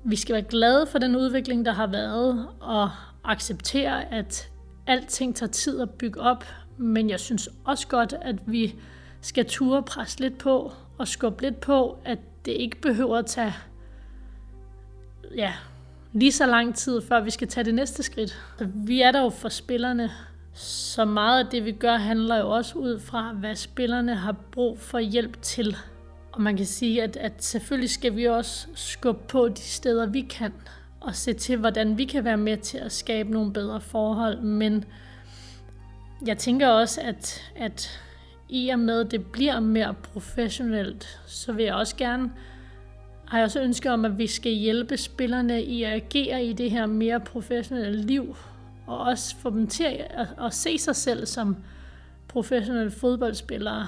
vi 0.04 0.16
skal 0.16 0.34
være 0.34 0.44
glade 0.44 0.88
for 0.88 1.00
den 1.00 1.16
udvikling, 1.16 1.66
der 1.66 1.72
har 1.72 1.88
været, 1.88 2.48
og 2.60 2.90
acceptere, 3.24 4.14
at 4.14 4.52
alting 4.88 5.36
tager 5.36 5.52
tid 5.52 5.82
at 5.82 5.90
bygge 5.90 6.22
op, 6.22 6.46
men 6.78 7.10
jeg 7.10 7.20
synes 7.20 7.50
også 7.66 7.88
godt, 7.88 8.14
at 8.22 8.36
vi 8.46 8.76
skal 9.22 9.46
ture 9.46 9.84
presse 9.84 10.20
lidt 10.20 10.38
på 10.38 10.72
og 10.98 11.08
skubbe 11.08 11.42
lidt 11.42 11.60
på, 11.60 11.98
at 12.06 12.20
det 12.46 12.52
ikke 12.52 12.82
behøver 12.82 13.18
at 13.18 13.26
tage 13.26 13.54
ja, 15.36 15.54
lige 16.14 16.32
så 16.32 16.46
lang 16.46 16.76
tid, 16.76 17.02
før 17.02 17.22
vi 17.22 17.30
skal 17.30 17.48
tage 17.48 17.64
det 17.64 17.74
næste 17.74 18.04
skridt. 18.04 18.42
Vi 18.76 19.02
er 19.02 19.12
der 19.12 19.22
jo 19.22 19.30
for 19.30 19.50
spillerne, 19.50 20.12
så 20.54 21.06
meget 21.06 21.44
af 21.44 21.52
det, 21.52 21.66
vi 21.66 21.72
gør, 21.72 21.96
handler 21.96 22.38
jo 22.38 22.50
også 22.50 22.78
ud 22.78 23.00
fra, 23.00 23.34
hvad 23.34 23.56
spillerne 23.56 24.16
har 24.16 24.36
brug 24.52 24.80
for 24.80 25.00
hjælp 25.00 25.42
til. 25.42 25.78
Og 26.32 26.42
man 26.42 26.58
kan 26.58 26.66
sige, 26.66 27.04
at, 27.04 27.18
at 27.18 27.44
selvfølgelig 27.44 27.90
skal 27.90 28.16
vi 28.16 28.28
også 28.28 28.68
skubbe 28.76 29.22
på 29.28 29.48
de 29.48 29.62
steder, 29.62 30.06
vi 30.06 30.22
kan, 30.22 30.54
og 31.00 31.16
se 31.16 31.34
til, 31.34 31.58
hvordan 31.58 31.98
vi 31.98 32.06
kan 32.06 32.24
være 32.24 32.38
med 32.38 32.58
til 32.58 32.78
at 32.78 32.92
skabe 32.92 33.32
nogle 33.32 33.54
bedre 33.54 33.82
forhold. 33.82 34.42
Men 34.42 34.86
jeg 36.26 36.38
tænker 36.38 36.68
også, 36.68 37.02
at, 37.02 37.52
at 37.56 38.02
i 38.50 38.70
og 38.70 38.80
med, 38.80 39.06
at 39.06 39.12
det 39.12 39.26
bliver 39.26 39.60
mere 39.60 39.94
professionelt, 39.94 41.20
så 41.28 41.54
vil 41.54 41.66
jeg 41.66 41.76
også 41.76 41.96
gerne 41.96 42.32
har 43.30 43.38
jeg 43.38 43.46
også 43.46 43.62
ønske 43.62 43.92
om, 43.92 44.06
at 44.06 44.18
vi 44.18 44.28
skal 44.28 44.52
hjælpe 44.52 44.98
spillerne 44.98 45.64
i 45.64 45.84
at 45.84 45.94
agere 45.94 46.46
i 46.46 46.54
det 46.54 46.72
her 46.72 46.86
mere 46.86 47.20
professionelle 47.20 48.02
liv, 48.02 48.36
og 48.88 49.00
også 49.00 49.36
få 49.36 49.50
dem 49.50 49.68
til 49.68 49.84
at, 50.10 50.28
at 50.46 50.54
se 50.54 50.78
sig 50.78 50.96
selv 50.96 51.26
som 51.26 51.58
professionelle 52.28 52.92
fodboldspillere, 52.92 53.88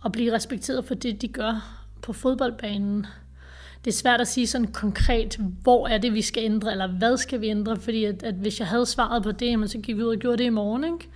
og 0.00 0.12
blive 0.12 0.32
respekteret 0.32 0.84
for 0.84 0.94
det, 0.94 1.22
de 1.22 1.28
gør 1.28 1.84
på 2.02 2.12
fodboldbanen. 2.12 3.06
Det 3.84 3.90
er 3.90 3.94
svært 3.94 4.20
at 4.20 4.28
sige 4.28 4.46
sådan 4.46 4.72
konkret, 4.72 5.40
hvor 5.62 5.88
er 5.88 5.98
det, 5.98 6.14
vi 6.14 6.22
skal 6.22 6.44
ændre, 6.44 6.72
eller 6.72 6.86
hvad 6.86 7.16
skal 7.16 7.40
vi 7.40 7.48
ændre, 7.48 7.76
fordi 7.76 8.04
at, 8.04 8.22
at 8.22 8.34
hvis 8.34 8.60
jeg 8.60 8.68
havde 8.68 8.86
svaret 8.86 9.22
på 9.22 9.32
det, 9.32 9.70
så 9.70 9.78
gik 9.78 9.96
vi 9.96 10.02
ud 10.02 10.14
og 10.14 10.18
gjorde 10.18 10.36
det 10.36 10.44
i 10.44 10.48
morgen. 10.48 10.84
Ikke? 10.84 11.08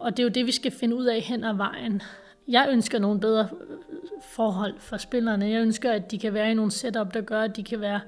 Og 0.00 0.10
det 0.10 0.18
er 0.18 0.24
jo 0.24 0.30
det, 0.30 0.46
vi 0.46 0.52
skal 0.52 0.72
finde 0.72 0.96
ud 0.96 1.04
af 1.04 1.20
hen 1.20 1.44
ad 1.44 1.54
vejen. 1.54 2.02
Jeg 2.48 2.68
ønsker 2.70 2.98
nogle 2.98 3.20
bedre 3.20 3.48
øh, 3.70 3.76
forhold 4.22 4.74
for 4.78 4.96
spillerne. 4.96 5.50
Jeg 5.50 5.62
ønsker, 5.62 5.92
at 5.92 6.10
de 6.10 6.18
kan 6.18 6.34
være 6.34 6.50
i 6.50 6.54
nogle 6.54 6.70
setup, 6.70 7.14
der 7.14 7.20
gør, 7.20 7.42
at 7.42 7.56
de 7.56 7.64
kan 7.64 7.80
være 7.80 8.00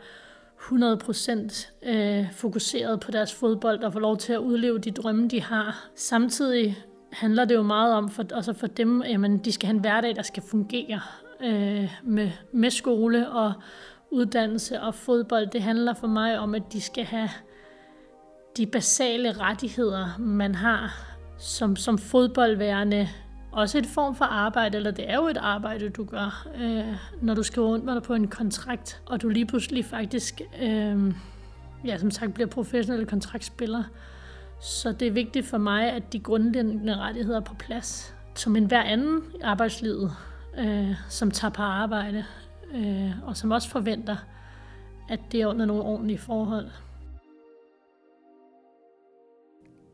100% 0.60 1.88
øh, 1.90 2.32
fokuseret 2.32 3.00
på 3.00 3.10
deres 3.10 3.34
fodbold 3.34 3.82
og 3.82 3.92
få 3.92 3.98
lov 3.98 4.16
til 4.16 4.32
at 4.32 4.38
udleve 4.38 4.78
de 4.78 4.90
drømme, 4.90 5.28
de 5.28 5.42
har. 5.42 5.88
Samtidig 5.94 6.78
handler 7.12 7.44
det 7.44 7.54
jo 7.54 7.62
meget 7.62 7.94
om, 7.94 8.08
for, 8.08 8.24
altså 8.34 8.52
for 8.52 8.66
dem, 8.66 9.02
jamen, 9.02 9.38
de 9.38 9.52
skal 9.52 9.66
have 9.66 9.74
en 9.74 9.80
hverdag, 9.80 10.16
der 10.16 10.22
skal 10.22 10.42
fungere 10.42 11.00
øh, 11.40 11.92
med, 12.02 12.30
med 12.52 12.70
skole 12.70 13.30
og 13.30 13.52
uddannelse 14.10 14.80
og 14.80 14.94
fodbold. 14.94 15.46
Det 15.46 15.62
handler 15.62 15.94
for 15.94 16.06
mig 16.06 16.38
om, 16.38 16.54
at 16.54 16.62
de 16.72 16.80
skal 16.80 17.04
have 17.04 17.30
de 18.56 18.66
basale 18.66 19.32
rettigheder, 19.32 20.18
man 20.18 20.54
har 20.54 21.10
som, 21.38 21.76
som 21.76 21.98
fodboldværende 21.98 23.08
også 23.52 23.78
et 23.78 23.86
form 23.86 24.14
for 24.14 24.24
arbejde, 24.24 24.76
eller 24.76 24.90
det 24.90 25.10
er 25.10 25.16
jo 25.16 25.28
et 25.28 25.36
arbejde, 25.36 25.88
du 25.88 26.04
gør, 26.04 26.48
øh, 26.56 26.96
når 27.22 27.34
du 27.34 27.42
skriver 27.42 27.68
under 27.68 28.00
på 28.00 28.14
en 28.14 28.28
kontrakt, 28.28 29.02
og 29.06 29.22
du 29.22 29.28
lige 29.28 29.46
pludselig 29.46 29.84
faktisk, 29.84 30.40
øh, 30.62 31.14
ja, 31.84 31.98
som 31.98 32.10
sagt, 32.10 32.34
bliver 32.34 32.46
professionel 32.46 33.06
kontraktspiller. 33.06 33.84
Så 34.60 34.92
det 34.92 35.08
er 35.08 35.12
vigtigt 35.12 35.46
for 35.46 35.58
mig, 35.58 35.92
at 35.92 36.12
de 36.12 36.18
grundlæggende 36.18 36.96
rettigheder 36.96 37.40
er 37.40 37.44
på 37.44 37.54
plads, 37.54 38.14
som 38.34 38.56
en 38.56 38.64
hver 38.64 38.82
anden 38.82 39.22
i 39.34 39.40
arbejdslivet, 39.40 40.12
øh, 40.58 40.94
som 41.08 41.30
tager 41.30 41.52
på 41.52 41.62
arbejde, 41.62 42.24
øh, 42.74 43.28
og 43.28 43.36
som 43.36 43.50
også 43.50 43.68
forventer, 43.68 44.16
at 45.08 45.20
det 45.32 45.42
er 45.42 45.46
under 45.46 45.66
nogle 45.66 45.82
ordentlige 45.82 46.18
forhold. 46.18 46.66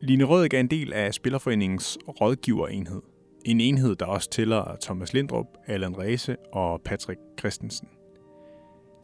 Line 0.01 0.25
Rødek 0.25 0.55
er 0.55 0.61
en 0.61 0.71
del 0.71 0.93
af 0.93 1.15
Spillerforeningens 1.15 1.99
rådgiverenhed. 2.09 3.16
En 3.47 3.61
enhed, 3.61 3.97
der 3.97 4.07
også 4.07 4.31
tæller 4.31 4.77
Thomas 4.83 5.13
Lindrup, 5.13 5.47
Allan 5.67 5.99
Rese 5.99 6.37
og 6.53 6.81
Patrick 6.85 7.21
Christensen. 7.39 7.89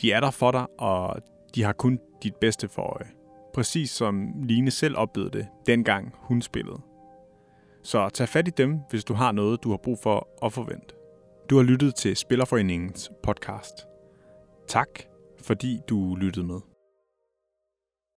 De 0.00 0.12
er 0.12 0.20
der 0.20 0.31
for 0.31 0.50
dig, 0.50 0.66
og 0.78 1.16
de 1.55 1.62
har 1.62 1.72
kun 1.72 1.98
dit 2.22 2.35
bedste 2.37 2.68
for 2.68 2.83
øje. 2.83 3.11
Præcis 3.55 3.90
som 3.90 4.33
Line 4.42 4.70
selv 4.70 4.96
oplevede 4.96 5.38
det, 5.38 5.46
dengang 5.66 6.14
hun 6.14 6.42
spillede. 6.42 6.81
Så 7.83 8.09
tag 8.09 8.28
fat 8.28 8.48
i 8.48 8.50
dem, 8.57 8.81
hvis 8.90 9.05
du 9.05 9.14
har 9.14 9.33
noget, 9.33 9.64
du 9.64 9.70
har 9.70 9.76
brug 9.76 9.98
for 10.02 10.28
at 10.46 10.52
forvente. 10.52 10.94
Du 11.50 11.57
har 11.57 11.62
lyttet 11.62 11.94
til 11.94 12.16
Spillerforeningens 12.16 13.11
podcast. 13.22 13.87
Tak, 14.68 14.88
fordi 15.42 15.81
du 15.88 16.14
lyttede 16.14 16.46
med. 16.46 16.71